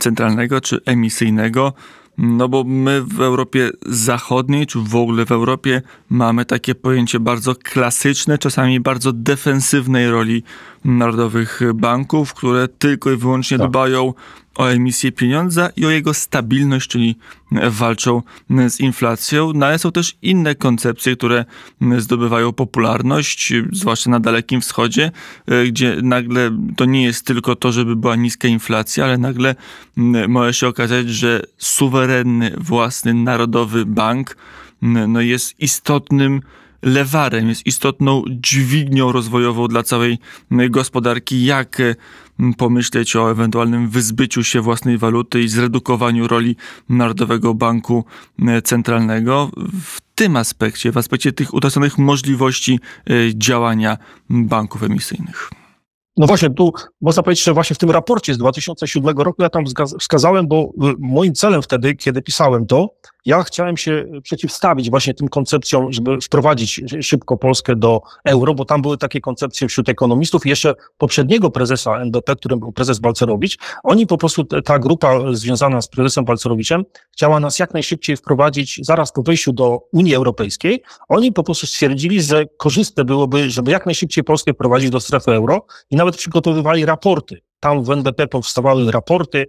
Centralnego 0.00 0.60
czy 0.60 0.80
emisyjnego. 0.86 1.72
No 2.18 2.48
bo 2.48 2.64
my 2.64 3.02
w 3.02 3.20
Europie 3.20 3.70
Zachodniej, 3.86 4.66
czy 4.66 4.78
w 4.78 4.96
ogóle 4.96 5.26
w 5.26 5.32
Europie 5.32 5.82
mamy 6.10 6.44
takie 6.44 6.74
pojęcie 6.74 7.20
bardzo 7.20 7.54
klasyczne, 7.54 8.38
czasami 8.38 8.80
bardzo 8.80 9.12
defensywnej 9.12 10.10
roli 10.10 10.42
narodowych 10.86 11.60
banków, 11.74 12.34
które 12.34 12.68
tylko 12.68 13.12
i 13.12 13.16
wyłącznie 13.16 13.58
Tak. 13.58 13.70
dbają 13.70 14.14
o 14.56 14.66
emisję 14.66 15.12
pieniądza 15.12 15.70
i 15.76 15.86
o 15.86 15.90
jego 15.90 16.14
stabilność, 16.14 16.88
czyli 16.90 17.16
walczą 17.70 18.22
z 18.68 18.80
inflacją. 18.80 19.52
No 19.54 19.66
ale 19.66 19.78
są 19.78 19.92
też 19.92 20.16
inne 20.22 20.54
koncepcje, 20.54 21.16
które 21.16 21.44
zdobywają 21.98 22.52
popularność, 22.52 23.52
zwłaszcza 23.72 24.10
na 24.10 24.20
Dalekim 24.20 24.60
Wschodzie, 24.60 25.10
e, 25.46 25.64
gdzie 25.66 25.96
nagle 26.02 26.50
to 26.76 26.84
nie 26.84 27.02
jest 27.04 27.26
tylko 27.26 27.56
to, 27.56 27.72
żeby 27.72 27.96
była 27.96 28.16
niska 28.16 28.48
inflacja, 28.48 29.04
ale 29.04 29.18
nagle 29.18 29.54
m, 29.98 30.30
może 30.30 30.54
się 30.54 30.68
okazać, 30.68 31.08
że 31.08 31.42
suwerenny, 31.58 32.54
własny, 32.58 33.14
narodowy 33.14 33.86
bank 33.86 34.36
m, 34.82 35.12
no 35.12 35.20
jest 35.20 35.60
istotnym 35.60 36.40
lewarem, 36.86 37.48
jest 37.48 37.66
istotną 37.66 38.24
dźwignią 38.28 39.12
rozwojową 39.12 39.68
dla 39.68 39.82
całej 39.82 40.18
gospodarki. 40.50 41.44
Jak 41.44 41.80
e, 41.80 41.94
pomyśleć 42.56 43.16
o 43.16 43.30
ewentualnym 43.30 43.88
wyzbyciu 43.88 44.44
się 44.44 44.60
własnej 44.60 44.98
waluty 44.98 45.42
i 45.42 45.48
zredukowaniu 45.48 46.28
roli 46.28 46.56
Narodowego 46.88 47.54
Banku 47.54 48.04
Centralnego 48.64 49.50
w 49.82 50.00
tym 50.14 50.36
aspekcie, 50.36 50.92
w 50.92 50.96
aspekcie 50.96 51.32
tych 51.32 51.54
utraconych 51.54 51.98
możliwości 51.98 52.80
e, 53.06 53.12
działania 53.34 53.98
banków 54.30 54.82
emisyjnych. 54.82 55.50
No 56.16 56.26
właśnie, 56.26 56.50
tu 56.50 56.72
można 57.00 57.22
powiedzieć, 57.22 57.44
że 57.44 57.54
właśnie 57.54 57.74
w 57.74 57.78
tym 57.78 57.90
raporcie 57.90 58.34
z 58.34 58.38
2007 58.38 59.18
roku 59.18 59.42
ja 59.42 59.50
tam 59.50 59.64
wskaz- 59.64 59.98
wskazałem, 60.00 60.48
bo 60.48 60.72
moim 60.98 61.34
celem 61.34 61.62
wtedy, 61.62 61.94
kiedy 61.94 62.22
pisałem 62.22 62.66
to, 62.66 62.90
ja 63.26 63.42
chciałem 63.42 63.76
się 63.76 64.04
przeciwstawić 64.22 64.90
właśnie 64.90 65.14
tym 65.14 65.28
koncepcjom, 65.28 65.92
żeby 65.92 66.20
wprowadzić 66.20 66.80
szybko 67.00 67.36
Polskę 67.36 67.76
do 67.76 68.00
euro, 68.24 68.54
bo 68.54 68.64
tam 68.64 68.82
były 68.82 68.98
takie 68.98 69.20
koncepcje 69.20 69.68
wśród 69.68 69.88
ekonomistów. 69.88 70.46
Jeszcze 70.46 70.74
poprzedniego 70.98 71.50
prezesa 71.50 72.00
NBP, 72.00 72.36
którym 72.36 72.60
był 72.60 72.72
prezes 72.72 72.98
Balcerowicz, 72.98 73.58
oni 73.82 74.06
po 74.06 74.18
prostu, 74.18 74.44
ta 74.44 74.78
grupa 74.78 75.20
związana 75.32 75.82
z 75.82 75.88
prezesem 75.88 76.24
Balcerowiczem 76.24 76.84
chciała 77.12 77.40
nas 77.40 77.58
jak 77.58 77.74
najszybciej 77.74 78.16
wprowadzić 78.16 78.80
zaraz 78.82 79.12
po 79.12 79.22
wejściu 79.22 79.52
do 79.52 79.80
Unii 79.92 80.14
Europejskiej. 80.14 80.82
Oni 81.08 81.32
po 81.32 81.42
prostu 81.42 81.66
stwierdzili, 81.66 82.22
że 82.22 82.44
korzystne 82.56 83.04
byłoby, 83.04 83.50
żeby 83.50 83.70
jak 83.70 83.86
najszybciej 83.86 84.24
Polskę 84.24 84.54
wprowadzić 84.54 84.90
do 84.90 85.00
strefy 85.00 85.32
euro 85.32 85.66
i 85.90 85.96
przygotowywali 86.12 86.86
raporty. 86.86 87.40
Tam 87.60 87.84
w 87.84 87.90
NBP 87.90 88.26
powstawały 88.26 88.92
raporty, 88.92 89.46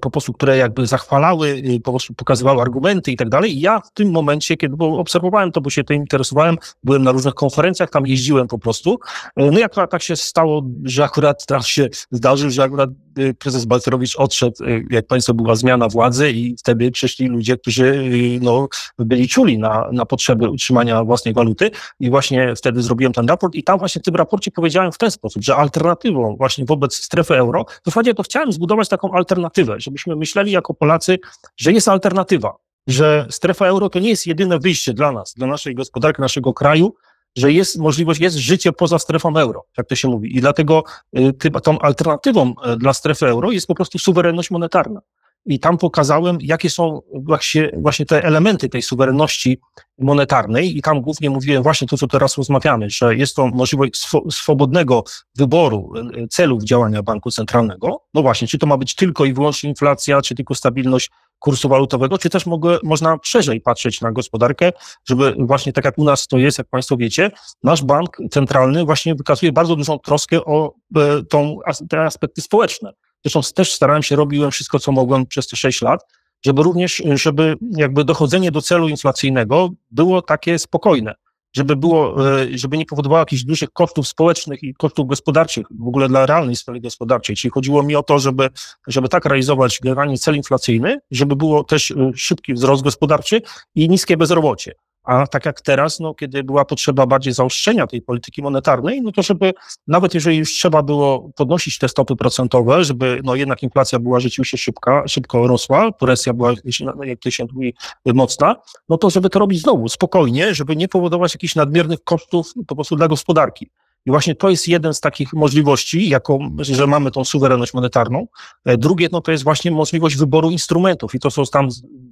po 0.00 0.10
prostu, 0.10 0.32
które 0.32 0.56
jakby 0.56 0.86
zachwalały, 0.86 1.48
y, 1.48 1.80
po 1.84 1.90
prostu 1.92 2.14
pokazywały 2.14 2.62
argumenty 2.62 3.12
i 3.12 3.16
tak 3.16 3.28
dalej. 3.28 3.56
I 3.56 3.60
ja 3.60 3.80
w 3.80 3.92
tym 3.92 4.10
momencie, 4.10 4.56
kiedy 4.56 4.76
obserwowałem 4.84 5.52
to, 5.52 5.60
bo 5.60 5.70
się 5.70 5.84
tym 5.84 5.96
interesowałem, 5.96 6.56
byłem 6.84 7.02
na 7.02 7.12
różnych 7.12 7.34
konferencjach, 7.34 7.90
tam 7.90 8.06
jeździłem 8.06 8.48
po 8.48 8.58
prostu. 8.58 8.98
Y, 9.40 9.50
No 9.50 9.58
i 9.58 9.62
akurat 9.62 9.90
tak 9.90 10.02
się 10.02 10.16
stało, 10.16 10.62
że 10.84 11.04
akurat 11.04 11.46
teraz 11.46 11.66
się 11.66 11.88
zdarzył, 12.10 12.50
że 12.50 12.62
akurat 12.62 12.90
y, 13.18 13.34
prezes 13.34 13.64
Balcerowicz 13.64 14.16
odszedł, 14.16 14.64
y, 14.64 14.84
jak 14.90 15.06
państwo 15.06 15.34
była 15.34 15.54
zmiana 15.54 15.88
władzy 15.88 16.30
i 16.30 16.56
wtedy 16.56 16.90
przyszli 16.90 17.26
ludzie, 17.26 17.56
którzy 17.56 17.86
y, 17.86 18.38
no, 18.42 18.68
byli 18.98 19.28
czuli 19.28 19.58
na, 19.58 19.88
na 19.92 20.06
potrzeby 20.06 20.50
utrzymania 20.50 21.04
własnej 21.04 21.34
waluty 21.34 21.70
i 22.00 22.10
właśnie 22.10 22.54
wtedy 22.56 22.82
zrobiłem 22.82 23.12
ten 23.12 23.28
raport 23.28 23.54
i 23.54 23.62
tam 23.62 23.78
właśnie 23.78 24.00
w 24.00 24.04
tym 24.04 24.16
raporcie 24.16 24.50
powiedziałem 24.50 24.92
w 24.92 24.98
ten 24.98 25.10
sposób, 25.10 25.42
że 25.42 25.56
alternatywą 25.56 26.36
właśnie 26.36 26.64
wobec 26.64 26.94
strefy 26.94 27.34
euro, 27.34 27.64
w 27.64 27.84
zasadzie 27.84 28.14
to 28.14 28.22
chciałem 28.22 28.52
zbudować 28.52 28.88
taką 28.88 29.12
alternatywę, 29.12 29.69
żebyśmy 29.78 30.16
myśleli 30.16 30.52
jako 30.52 30.74
Polacy, 30.74 31.18
że 31.56 31.72
jest 31.72 31.88
alternatywa, 31.88 32.56
że 32.86 33.26
strefa 33.30 33.66
euro 33.66 33.90
to 33.90 33.98
nie 33.98 34.08
jest 34.08 34.26
jedyne 34.26 34.58
wyjście 34.58 34.94
dla 34.94 35.12
nas, 35.12 35.34
dla 35.34 35.46
naszej 35.46 35.74
gospodarki, 35.74 36.22
naszego 36.22 36.52
kraju, 36.52 36.94
że 37.36 37.52
jest 37.52 37.78
możliwość, 37.78 38.20
jest 38.20 38.36
życie 38.36 38.72
poza 38.72 38.98
strefą 38.98 39.36
euro, 39.36 39.64
jak 39.78 39.86
to 39.86 39.94
się 39.94 40.08
mówi. 40.08 40.36
I 40.36 40.40
dlatego 40.40 40.84
y, 41.18 41.60
tą 41.62 41.78
alternatywą 41.78 42.54
y, 42.72 42.76
dla 42.76 42.92
strefy 42.92 43.26
euro 43.26 43.50
jest 43.50 43.66
po 43.66 43.74
prostu 43.74 43.98
suwerenność 43.98 44.50
monetarna. 44.50 45.00
I 45.46 45.60
tam 45.60 45.78
pokazałem, 45.78 46.38
jakie 46.40 46.70
są 46.70 47.00
właśnie, 47.12 47.70
właśnie 47.76 48.06
te 48.06 48.24
elementy 48.24 48.68
tej 48.68 48.82
suwerenności 48.82 49.58
monetarnej 49.98 50.76
i 50.76 50.82
tam 50.82 51.00
głównie 51.00 51.30
mówiłem 51.30 51.62
właśnie 51.62 51.88
to, 51.88 51.96
co 51.96 52.06
teraz 52.06 52.38
rozmawiamy, 52.38 52.90
że 52.90 53.16
jest 53.16 53.36
to 53.36 53.46
możliwość 53.46 53.92
swo- 53.94 54.30
swobodnego 54.30 55.04
wyboru 55.36 55.92
y, 56.16 56.28
celów 56.28 56.64
działania 56.64 57.02
banku 57.02 57.30
centralnego. 57.30 58.02
No 58.14 58.22
właśnie, 58.22 58.48
czy 58.48 58.58
to 58.58 58.66
ma 58.66 58.76
być 58.76 58.94
tylko 58.94 59.24
i 59.24 59.32
wyłącznie 59.32 59.70
inflacja, 59.70 60.22
czy 60.22 60.34
tylko 60.34 60.54
stabilność 60.54 61.10
kursu 61.38 61.68
walutowego, 61.68 62.18
czy 62.18 62.30
też 62.30 62.46
mogę, 62.46 62.78
można 62.82 63.18
szerzej 63.22 63.60
patrzeć 63.60 64.00
na 64.00 64.12
gospodarkę, 64.12 64.72
żeby 65.08 65.34
właśnie 65.38 65.72
tak 65.72 65.84
jak 65.84 65.98
u 65.98 66.04
nas 66.04 66.26
to 66.26 66.38
jest, 66.38 66.58
jak 66.58 66.68
Państwo 66.68 66.96
wiecie, 66.96 67.30
nasz 67.62 67.84
bank 67.84 68.16
centralny 68.30 68.84
właśnie 68.84 69.14
wykazuje 69.14 69.52
bardzo 69.52 69.76
dużą 69.76 69.98
troskę 69.98 70.44
o 70.44 70.74
e, 70.96 71.22
tą, 71.22 71.58
te 71.88 72.00
aspekty 72.00 72.40
społeczne. 72.42 72.92
Zresztą 73.24 73.40
też 73.54 73.72
starałem 73.72 74.02
się, 74.02 74.16
robiłem 74.16 74.50
wszystko, 74.50 74.78
co 74.78 74.92
mogłem 74.92 75.26
przez 75.26 75.48
te 75.48 75.56
sześć 75.56 75.82
lat, 75.82 76.00
żeby 76.44 76.62
również, 76.62 77.02
żeby 77.14 77.56
jakby 77.76 78.04
dochodzenie 78.04 78.50
do 78.50 78.62
celu 78.62 78.88
inflacyjnego 78.88 79.70
było 79.90 80.22
takie 80.22 80.58
spokojne, 80.58 81.14
żeby 81.56 81.76
było, 81.76 82.28
e, 82.40 82.58
żeby 82.58 82.78
nie 82.78 82.86
powodowało 82.86 83.18
jakichś 83.18 83.42
dużych 83.42 83.70
kosztów 83.72 84.08
społecznych 84.08 84.62
i 84.62 84.74
kosztów 84.74 85.06
gospodarczych, 85.06 85.66
w 85.80 85.88
ogóle 85.88 86.08
dla 86.08 86.26
realnej 86.26 86.56
sfery 86.56 86.80
gospodarczej. 86.80 87.36
Czyli 87.36 87.50
chodziło 87.52 87.82
mi 87.82 87.96
o 87.96 88.02
to, 88.02 88.18
żeby, 88.18 88.48
żeby 88.86 89.08
tak 89.08 89.24
realizować 89.24 89.78
generalnie 89.82 90.18
cel 90.18 90.36
inflacyjny, 90.36 90.98
żeby 91.10 91.36
było 91.36 91.64
też 91.64 91.90
e, 91.90 92.10
szybki 92.14 92.54
wzrost 92.54 92.82
gospodarczy 92.82 93.42
i 93.74 93.88
niskie 93.88 94.16
bezrobocie. 94.16 94.74
A 95.04 95.26
tak 95.26 95.46
jak 95.46 95.60
teraz, 95.60 96.00
no, 96.00 96.14
kiedy 96.14 96.44
była 96.44 96.64
potrzeba 96.64 97.06
bardziej 97.06 97.32
zaostrzenia 97.32 97.86
tej 97.86 98.02
polityki 98.02 98.42
monetarnej, 98.42 99.02
no 99.02 99.12
to 99.12 99.22
żeby 99.22 99.52
nawet 99.86 100.14
jeżeli 100.14 100.36
już 100.36 100.52
trzeba 100.52 100.82
było 100.82 101.30
podnosić 101.36 101.78
te 101.78 101.88
stopy 101.88 102.16
procentowe, 102.16 102.84
żeby 102.84 103.20
no 103.24 103.34
jednak 103.34 103.62
inflacja 103.62 103.98
była 103.98 104.20
rzeczywiście 104.20 104.58
szybka, 104.58 105.02
szybko 105.08 105.46
rosła, 105.46 105.92
presja 105.92 106.32
była, 106.32 106.52
no, 106.80 107.04
jak 107.04 107.20
to 107.20 107.30
się 107.30 107.46
mówi, 107.52 107.74
mocna, 108.06 108.56
no 108.88 108.98
to 108.98 109.10
żeby 109.10 109.30
to 109.30 109.38
robić 109.38 109.62
znowu 109.62 109.88
spokojnie, 109.88 110.54
żeby 110.54 110.76
nie 110.76 110.88
powodować 110.88 111.34
jakichś 111.34 111.54
nadmiernych 111.54 112.04
kosztów 112.04 112.52
po 112.66 112.74
prostu 112.74 112.96
dla 112.96 113.08
gospodarki. 113.08 113.70
I 114.06 114.10
właśnie 114.10 114.34
to 114.34 114.50
jest 114.50 114.68
jeden 114.68 114.94
z 114.94 115.00
takich 115.00 115.32
możliwości, 115.32 116.08
jaką, 116.08 116.56
że 116.58 116.86
mamy 116.86 117.10
tą 117.10 117.24
suwerenność 117.24 117.74
monetarną. 117.74 118.26
E, 118.64 118.76
Drugie, 118.76 119.08
no 119.12 119.20
to 119.20 119.32
jest 119.32 119.44
właśnie 119.44 119.70
możliwość 119.70 120.16
wyboru 120.16 120.50
instrumentów 120.50 121.14
i 121.14 121.20
to 121.20 121.30
są 121.30 121.42
tam 121.52 121.68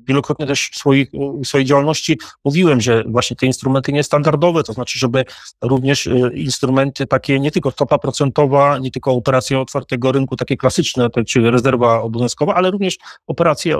wielokrotnie 0.09 0.47
też 0.47 0.71
w 0.73 0.79
swoich, 0.79 1.11
w 1.45 1.47
swojej 1.47 1.67
działalności 1.67 2.19
mówiłem, 2.45 2.81
że 2.81 3.05
właśnie 3.05 3.37
te 3.37 3.47
instrumenty 3.47 3.93
niestandardowe, 3.93 4.63
to 4.63 4.73
znaczy, 4.73 4.99
żeby 4.99 5.25
również 5.63 6.07
e, 6.07 6.31
instrumenty 6.35 7.07
takie, 7.07 7.41
nie 7.41 7.51
tylko 7.51 7.71
stopa 7.71 7.99
procentowa, 7.99 8.79
nie 8.79 8.91
tylko 8.91 9.13
operacje 9.13 9.61
otwartego 9.61 10.13
rynku, 10.13 10.37
takie 10.37 10.57
klasyczne, 10.57 11.11
te, 11.11 11.25
czy 11.25 11.51
rezerwa 11.51 12.03
obowiązkowa, 12.03 12.55
ale 12.55 12.71
również 12.71 12.97
operacje 13.27 13.77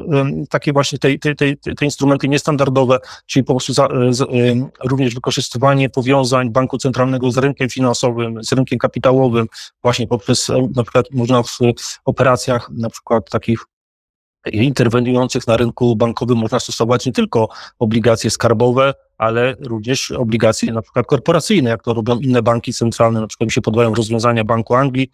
takie 0.51 0.73
właśnie, 0.73 0.99
te, 0.99 1.19
te, 1.19 1.35
te, 1.35 1.57
te 1.57 1.85
instrumenty 1.85 2.29
niestandardowe, 2.29 2.99
czyli 3.27 3.45
po 3.45 3.53
prostu 3.53 3.73
za, 3.73 3.87
e, 3.87 4.13
z, 4.13 4.29
również 4.85 5.15
wykorzystywanie 5.15 5.91
powiązań 5.91 6.51
banku 6.51 6.79
centralnego 6.79 7.31
z 7.31 7.39
rynkiem 7.39 7.69
finansowym, 7.69 7.98
z 8.41 8.53
rynkiem 8.53 8.79
kapitałowym, 8.79 9.47
właśnie 9.83 10.07
poprzez 10.07 10.51
e, 10.51 10.69
na 10.77 10.83
przykład 10.83 11.07
można 11.13 11.43
w 11.43 11.59
operacjach 12.05 12.71
na 12.71 12.91
przykład 12.91 13.31
takich 13.31 13.65
interweniujących 14.53 15.47
na 15.47 15.57
rynku 15.57 15.97
bankowym 15.97 16.39
można 16.39 16.61
stosować 16.61 17.07
nie 17.07 17.13
tylko 17.13 17.49
obligacje 17.79 18.31
skarbowe, 18.31 18.95
ale 19.19 19.57
również 19.61 20.11
obligacje 20.11 20.73
na 20.73 20.83
przykład 20.83 21.07
korporacyjne, 21.07 21.71
jak 21.71 21.83
to 21.83 21.95
robią 21.95 22.19
inne 22.19 22.43
banki 22.43 22.73
centralne, 22.73 23.21
na 23.21 23.27
przykład 23.27 23.47
mi 23.47 23.53
się 23.53 23.61
podobają 23.61 23.95
rozwiązania 23.95 24.45
Banku 24.45 24.75
Anglii, 24.75 25.11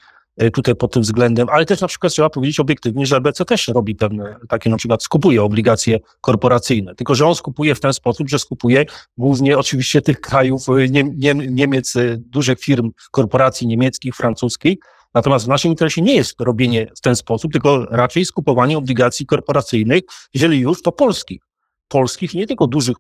tutaj 0.53 0.75
pod 0.75 0.93
tym 0.93 1.03
względem, 1.03 1.49
ale 1.49 1.67
też 1.67 1.81
na 1.81 1.89
przykład 1.89 2.13
trzeba 2.13 2.31
powiedzieć 2.31 2.61
obiektywnie, 2.61 3.07
że 3.07 3.17
EBC 3.17 3.45
też 3.45 3.69
robi 3.69 3.95
pewne 3.95 4.37
takie, 4.49 4.71
na 4.71 4.77
przykład 4.77 5.03
skupuje 5.03 5.43
obligacje 5.43 6.01
korporacyjne, 6.21 6.95
tylko 6.95 7.15
że 7.15 7.27
on 7.27 7.35
skupuje 7.35 7.75
w 7.75 7.81
ten 7.81 7.93
sposób, 7.93 8.29
że 8.29 8.39
skupuje 8.39 8.85
głównie 9.19 9.59
oczywiście 9.59 10.03
tych 10.03 10.21
krajów 10.21 10.69
e, 10.69 10.89
nie, 10.89 11.05
nie, 11.05 11.35
Niemiec, 11.35 11.97
e, 11.97 12.17
dużych 12.17 12.61
firm, 12.61 12.91
korporacji 13.11 13.67
niemieckich, 13.67 14.15
francuskich, 14.17 14.79
Natomiast 15.15 15.45
w 15.45 15.49
naszym 15.49 15.71
interesie 15.71 16.03
nie 16.03 16.15
jest 16.15 16.41
robienie 16.41 16.87
w 16.97 17.01
ten 17.01 17.17
sposób, 17.17 17.53
tylko 17.53 17.85
raczej 17.85 18.25
skupowanie 18.25 18.79
obligacji 18.79 19.27
korporacyjnych, 19.27 20.03
jeżeli 20.35 20.61
już, 20.61 20.83
to 20.83 20.93
polskich. 20.93 21.43
Polskich, 21.89 22.35
nie 22.35 22.47
tylko 22.47 22.67
dużych 22.67 22.97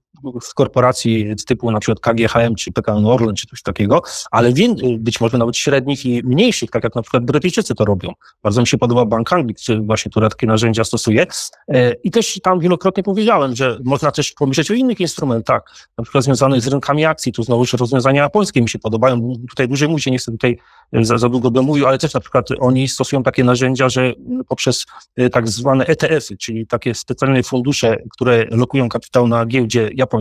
korporacji 0.54 1.34
typu 1.46 1.70
na 1.70 1.80
przykład 1.80 2.00
KGHM 2.00 2.54
czy 2.54 2.72
PKN 2.72 3.06
Orlen 3.06 3.34
czy 3.34 3.46
coś 3.46 3.62
takiego, 3.62 4.02
ale 4.30 4.52
być 4.98 5.20
może 5.20 5.38
nawet 5.38 5.56
średnich 5.56 6.06
i 6.06 6.22
mniejszych, 6.24 6.70
tak 6.70 6.84
jak 6.84 6.94
na 6.94 7.02
przykład 7.02 7.24
Brytyjczycy 7.24 7.74
to 7.74 7.84
robią. 7.84 8.12
Bardzo 8.42 8.60
mi 8.60 8.66
się 8.66 8.78
podoba 8.78 9.04
Bank 9.04 9.32
Anglii, 9.32 9.54
który 9.54 9.80
właśnie 9.80 10.10
które 10.10 10.28
takie 10.28 10.46
narzędzia 10.46 10.84
stosuje. 10.84 11.26
E, 11.68 11.92
I 11.92 12.10
też 12.10 12.40
tam 12.42 12.60
wielokrotnie 12.60 13.02
powiedziałem, 13.02 13.56
że 13.56 13.78
można 13.84 14.10
też 14.10 14.32
pomyśleć 14.32 14.70
o 14.70 14.74
innych 14.74 15.00
instrumentach, 15.00 15.62
na 15.98 16.04
przykład 16.04 16.24
związanych 16.24 16.60
z 16.60 16.66
rynkami 16.66 17.04
akcji. 17.04 17.32
Tu 17.32 17.42
znowu 17.42 17.64
rozwiązania 17.78 18.22
japońskie 18.22 18.62
mi 18.62 18.68
się 18.68 18.78
podobają. 18.78 19.32
Tutaj 19.50 19.68
dłużej 19.68 19.88
mówię, 19.88 20.10
nie 20.10 20.18
chcę 20.18 20.32
tutaj 20.32 20.58
za, 20.92 21.18
za 21.18 21.28
długo 21.28 21.50
będę 21.50 21.66
mówił, 21.66 21.87
ale 21.87 21.98
też 21.98 22.14
na 22.14 22.20
przykład 22.20 22.48
oni 22.58 22.88
stosują 22.88 23.22
takie 23.22 23.44
narzędzia, 23.44 23.88
że 23.88 24.12
poprzez 24.48 24.87
e, 25.16 25.30
tak 25.30 25.48
zwane 25.48 25.87
ETF-y, 25.87 26.37
czyli 26.37 26.66
takie 26.66 26.94
specjalne 26.94 27.42
fundusze, 27.42 27.96
które 28.10 28.44
lokują 28.50 28.88
kapitał 28.88 29.28
na 29.28 29.46
giełdzie 29.46 29.90
japońskiej, 29.94 30.13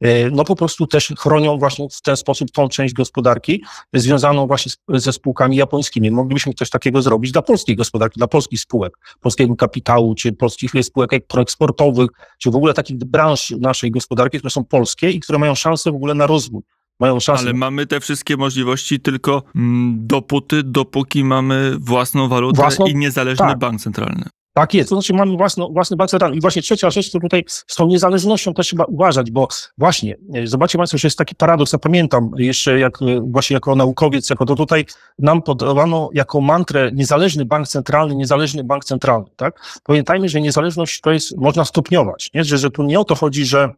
e, 0.00 0.30
no 0.30 0.44
po 0.44 0.56
prostu 0.56 0.86
też 0.86 1.12
chronią 1.18 1.58
właśnie 1.58 1.88
w 1.92 2.02
ten 2.02 2.16
sposób 2.16 2.50
tą 2.50 2.68
część 2.68 2.94
gospodarki 2.94 3.64
związaną 3.92 4.46
właśnie 4.46 4.72
ze 4.88 5.12
spółkami 5.12 5.56
japońskimi. 5.56 6.10
Moglibyśmy 6.10 6.54
coś 6.54 6.70
takiego 6.70 7.02
zrobić 7.02 7.32
dla 7.32 7.42
polskiej 7.42 7.76
gospodarki, 7.76 8.18
dla 8.18 8.28
polskich 8.28 8.60
spółek, 8.60 8.98
polskiego 9.20 9.56
kapitału, 9.56 10.14
czy 10.14 10.32
polskich 10.32 10.72
spółek 10.82 11.10
proeksportowych, 11.26 12.10
czy 12.38 12.50
w 12.50 12.56
ogóle 12.56 12.74
takich 12.74 12.96
branż 12.96 13.50
naszej 13.50 13.90
gospodarki, 13.90 14.38
które 14.38 14.50
są 14.50 14.64
polskie 14.64 15.10
i 15.10 15.20
które 15.20 15.38
mają 15.38 15.54
szansę 15.54 15.92
w 15.92 15.94
ogóle 15.94 16.14
na 16.14 16.26
rozwój 16.26 16.62
mają 17.00 17.20
szansę. 17.20 17.42
Ale 17.42 17.52
mamy 17.52 17.86
te 17.86 18.00
wszystkie 18.00 18.36
możliwości 18.36 19.00
tylko 19.00 19.42
mm, 19.56 20.06
dopóty, 20.06 20.62
dopóki 20.62 21.24
mamy 21.24 21.76
własną 21.78 22.28
walutę 22.28 22.56
własną? 22.56 22.86
i 22.86 22.94
niezależny 22.94 23.46
tak. 23.46 23.58
bank 23.58 23.80
centralny. 23.80 24.24
Tak 24.54 24.74
jest, 24.74 24.90
to 24.90 24.96
znaczy 24.96 25.14
mamy 25.14 25.36
własną, 25.36 25.68
własny 25.72 25.96
bank 25.96 26.10
centralny. 26.10 26.36
I 26.36 26.40
właśnie 26.40 26.62
trzecia 26.62 26.90
rzecz, 26.90 27.10
to 27.10 27.20
tutaj 27.20 27.44
z 27.48 27.74
tą 27.76 27.86
niezależnością 27.86 28.54
też 28.54 28.66
trzeba 28.66 28.84
uważać, 28.84 29.30
bo 29.30 29.48
właśnie, 29.78 30.16
e, 30.34 30.46
zobaczcie 30.46 30.78
Państwo, 30.78 30.98
że 30.98 31.06
jest 31.06 31.18
taki 31.18 31.34
paradoks, 31.34 31.72
ja 31.72 31.78
pamiętam 31.78 32.30
jeszcze 32.38 32.78
jak, 32.78 33.02
e, 33.02 33.20
właśnie 33.20 33.54
jako 33.54 33.76
naukowiec, 33.76 34.30
jako 34.30 34.44
to 34.46 34.54
tutaj 34.54 34.84
nam 35.18 35.42
podawano 35.42 36.10
jako 36.12 36.40
mantrę 36.40 36.90
niezależny 36.92 37.44
bank 37.44 37.68
centralny, 37.68 38.14
niezależny 38.14 38.64
bank 38.64 38.84
centralny, 38.84 39.26
tak? 39.36 39.80
Pamiętajmy, 39.84 40.28
że 40.28 40.40
niezależność 40.40 41.00
to 41.00 41.12
jest, 41.12 41.36
można 41.36 41.64
stopniować, 41.64 42.30
nie? 42.34 42.44
Że, 42.44 42.58
że 42.58 42.70
tu 42.70 42.82
nie 42.82 43.00
o 43.00 43.04
to 43.04 43.14
chodzi, 43.14 43.44
że 43.44 43.74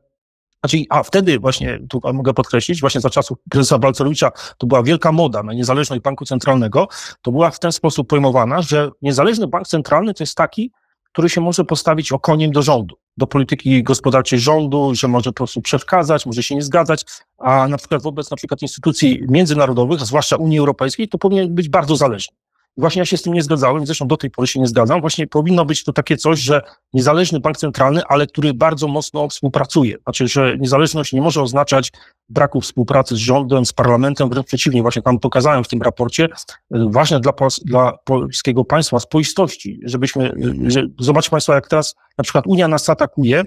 znaczy, 0.68 0.84
a 0.90 1.02
wtedy 1.02 1.38
właśnie, 1.38 1.78
tu 1.88 2.00
mogę 2.14 2.34
podkreślić, 2.34 2.80
właśnie 2.80 3.00
za 3.00 3.10
czasów 3.10 3.38
prezesa 3.50 3.78
Balcerowicza 3.78 4.30
to 4.58 4.66
była 4.66 4.82
wielka 4.82 5.12
moda 5.12 5.42
na 5.42 5.52
niezależność 5.52 6.02
banku 6.02 6.24
centralnego, 6.24 6.88
to 7.22 7.32
była 7.32 7.50
w 7.50 7.58
ten 7.58 7.72
sposób 7.72 8.08
pojmowana, 8.08 8.62
że 8.62 8.90
niezależny 9.02 9.46
bank 9.46 9.68
centralny 9.68 10.14
to 10.14 10.22
jest 10.22 10.34
taki, 10.34 10.70
który 11.12 11.28
się 11.28 11.40
może 11.40 11.64
postawić 11.64 12.12
okoniem 12.12 12.52
do 12.52 12.62
rządu, 12.62 12.94
do 13.16 13.26
polityki 13.26 13.82
gospodarczej 13.82 14.38
rządu, 14.38 14.94
że 14.94 15.08
może 15.08 15.30
po 15.30 15.34
prostu 15.34 15.62
przeszkadzać, 15.62 16.26
może 16.26 16.42
się 16.42 16.54
nie 16.54 16.62
zgadzać, 16.62 17.04
a 17.38 17.68
na 17.68 17.76
przykład 17.78 18.02
wobec 18.02 18.30
na 18.30 18.36
przykład 18.36 18.62
instytucji 18.62 19.22
międzynarodowych, 19.28 20.00
zwłaszcza 20.00 20.36
Unii 20.36 20.58
Europejskiej, 20.58 21.08
to 21.08 21.18
powinien 21.18 21.54
być 21.54 21.68
bardzo 21.68 21.96
zależny. 21.96 22.36
Właśnie 22.76 23.00
ja 23.00 23.06
się 23.06 23.16
z 23.16 23.22
tym 23.22 23.32
nie 23.32 23.42
zgadzałem, 23.42 23.86
zresztą 23.86 24.06
do 24.06 24.16
tej 24.16 24.30
pory 24.30 24.46
się 24.48 24.60
nie 24.60 24.66
zgadzam. 24.66 25.00
Właśnie 25.00 25.26
powinno 25.26 25.64
być 25.64 25.84
to 25.84 25.92
takie 25.92 26.16
coś, 26.16 26.40
że 26.40 26.62
niezależny 26.92 27.40
bank 27.40 27.56
centralny, 27.56 28.02
ale 28.08 28.26
który 28.26 28.54
bardzo 28.54 28.88
mocno 28.88 29.28
współpracuje. 29.28 29.96
Znaczy, 30.02 30.28
że 30.28 30.58
niezależność 30.58 31.12
nie 31.12 31.22
może 31.22 31.42
oznaczać 31.42 31.92
braku 32.28 32.60
współpracy 32.60 33.14
z 33.14 33.18
rządem, 33.18 33.66
z 33.66 33.72
parlamentem, 33.72 34.28
wręcz 34.28 34.46
przeciwnie, 34.46 34.82
właśnie 34.82 35.02
tam 35.02 35.18
pokazałem 35.18 35.64
w 35.64 35.68
tym 35.68 35.82
raporcie, 35.82 36.28
ważne 36.70 37.20
dla, 37.20 37.32
dla 37.64 37.92
polskiego 38.04 38.64
państwa 38.64 39.00
spoistości, 39.00 39.80
żebyśmy, 39.84 40.32
że, 40.66 40.86
zobaczcie 40.98 41.30
Państwo, 41.30 41.54
jak 41.54 41.68
teraz 41.68 41.94
na 42.18 42.24
przykład 42.24 42.46
Unia 42.46 42.68
nas 42.68 42.88
atakuje, 42.88 43.44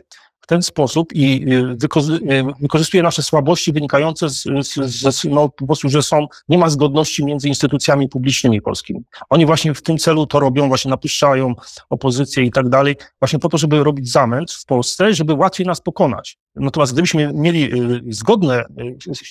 ten 0.49 0.61
sposób 0.61 1.13
i 1.13 1.53
y, 1.53 2.31
y, 2.31 2.43
wykorzystuje 2.59 3.03
nasze 3.03 3.23
słabości 3.23 3.73
wynikające 3.73 4.29
z, 4.29 4.43
z, 4.43 5.15
z, 5.15 5.23
no, 5.23 5.49
po 5.49 5.65
prostu, 5.65 5.89
że 5.89 6.03
są, 6.03 6.27
nie 6.49 6.57
ma 6.57 6.69
zgodności 6.69 7.25
między 7.25 7.47
instytucjami 7.47 8.09
publicznymi 8.09 8.61
polskimi. 8.61 8.99
Oni 9.29 9.45
właśnie 9.45 9.73
w 9.73 9.81
tym 9.81 9.97
celu 9.97 10.27
to 10.27 10.39
robią, 10.39 10.67
właśnie 10.67 10.89
napuszczają 10.89 11.53
opozycję 11.89 12.43
i 12.43 12.51
tak 12.51 12.69
dalej, 12.69 12.95
właśnie 13.19 13.39
po 13.39 13.49
to, 13.49 13.57
żeby 13.57 13.83
robić 13.83 14.11
zamęt 14.11 14.51
w 14.51 14.65
Polsce, 14.65 15.13
żeby 15.13 15.33
łatwiej 15.33 15.67
nas 15.67 15.81
pokonać. 15.81 16.37
Natomiast 16.55 16.93
gdybyśmy 16.93 17.33
mieli 17.33 17.73
y, 17.73 18.01
zgodne 18.09 18.63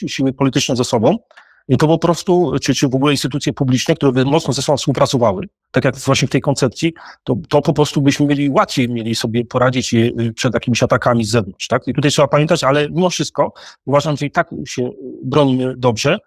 siły 0.08 0.32
polityczne 0.32 0.76
ze 0.76 0.84
sobą, 0.84 1.18
i 1.68 1.76
to 1.76 1.86
po 1.86 1.98
prostu, 1.98 2.52
czy, 2.62 2.74
czy 2.74 2.88
w 2.88 2.94
ogóle 2.94 3.12
instytucje 3.12 3.52
publiczne, 3.52 3.94
które 3.94 4.12
by 4.12 4.24
mocno 4.24 4.52
ze 4.52 4.62
sobą 4.62 4.76
współpracowały, 4.76 5.48
tak 5.70 5.84
jak 5.84 5.96
właśnie 5.96 6.28
w 6.28 6.30
tej 6.30 6.40
koncepcji, 6.40 6.94
to, 7.24 7.36
to 7.48 7.62
po 7.62 7.72
prostu 7.72 8.02
byśmy 8.02 8.26
mieli 8.26 8.50
łatwiej 8.50 8.88
mieli 8.88 9.14
sobie 9.14 9.44
poradzić 9.44 9.94
y, 9.94 10.32
przed 10.36 10.54
jakimiś 10.54 10.82
atakami 10.82 11.24
z 11.24 11.30
zewnątrz, 11.30 11.68
tak? 11.68 11.88
I 11.88 11.94
tutaj 11.94 12.10
trzeba 12.10 12.28
pamiętać, 12.28 12.64
ale 12.64 12.90
mimo 12.90 13.10
wszystko 13.10 13.52
uważam, 13.86 14.16
że 14.16 14.26
i 14.26 14.30
tak 14.30 14.50
się 14.66 14.90
bronimy 15.22 15.74
dobrze, 15.76 16.18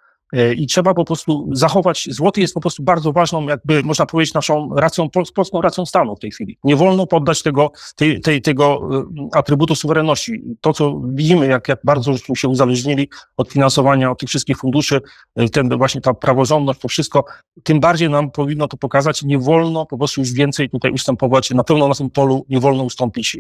i 0.56 0.68
trzeba 0.68 0.94
po 0.94 1.06
prostu 1.06 1.50
zachować, 1.52 2.08
złoty 2.12 2.42
jest 2.42 2.54
po 2.54 2.62
prostu 2.62 2.84
bardzo 2.84 3.12
ważną, 3.12 3.48
jakby 3.48 3.84
można 3.84 4.06
powiedzieć, 4.06 4.34
naszą 4.34 4.76
racją, 4.76 5.10
polską 5.36 5.62
racją 5.62 5.86
stanu 5.86 6.16
w 6.16 6.20
tej 6.20 6.32
chwili. 6.32 6.58
Nie 6.64 6.76
wolno 6.76 7.08
poddać 7.08 7.44
tego, 7.44 7.72
tej, 7.96 8.22
tej, 8.22 8.42
tego 8.42 8.90
e, 9.34 9.38
atrybutu 9.38 9.76
suwerenności. 9.76 10.44
To, 10.62 10.74
co 10.74 11.02
widzimy, 11.06 11.48
jak, 11.48 11.68
jak 11.68 11.80
bardzo 11.84 12.14
żeśmy 12.14 12.36
się 12.36 12.48
uzależnili 12.48 13.10
od 13.38 13.50
finansowania, 13.50 14.12
od 14.12 14.20
tych 14.20 14.30
wszystkich 14.30 14.58
funduszy, 14.58 15.02
e, 15.36 15.50
ten 15.50 15.78
właśnie 15.78 16.02
ta 16.02 16.14
praworządność, 16.14 16.80
to 16.80 16.88
wszystko, 16.88 17.26
tym 17.64 17.80
bardziej 17.80 18.10
nam 18.10 18.32
powinno 18.32 18.68
to 18.68 18.78
pokazać, 18.78 19.24
nie 19.24 19.40
wolno 19.40 19.86
po 19.86 19.98
prostu 19.98 20.22
już 20.22 20.32
więcej 20.32 20.70
tutaj 20.70 20.92
ustępować, 20.92 21.50
na 21.52 21.64
pewno 21.64 21.88
na 21.88 21.96
tym 21.96 22.10
polu 22.10 22.46
nie 22.50 22.60
wolno 22.60 22.84
ustąpić 22.84 23.38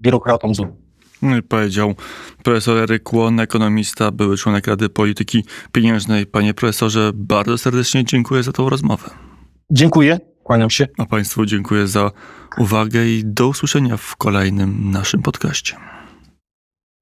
biurokratom 0.00 0.54
z. 0.54 0.60
No 1.22 1.42
powiedział 1.48 1.94
profesor 2.42 2.78
Eryk 2.78 3.12
Łon, 3.12 3.40
ekonomista, 3.40 4.10
były 4.10 4.36
członek 4.36 4.66
Rady 4.66 4.88
Polityki 4.88 5.44
Pieniężnej. 5.72 6.26
Panie 6.26 6.54
profesorze, 6.54 7.10
bardzo 7.14 7.58
serdecznie 7.58 8.04
dziękuję 8.04 8.42
za 8.42 8.52
tą 8.52 8.68
rozmowę. 8.68 9.10
Dziękuję, 9.70 10.20
kłaniam 10.42 10.70
się. 10.70 10.86
A 10.98 11.06
Państwu 11.06 11.46
dziękuję 11.46 11.86
za 11.86 12.10
uwagę 12.58 13.06
i 13.06 13.22
do 13.24 13.48
usłyszenia 13.48 13.96
w 13.96 14.16
kolejnym 14.16 14.90
naszym 14.90 15.22
podcaście. 15.22 15.76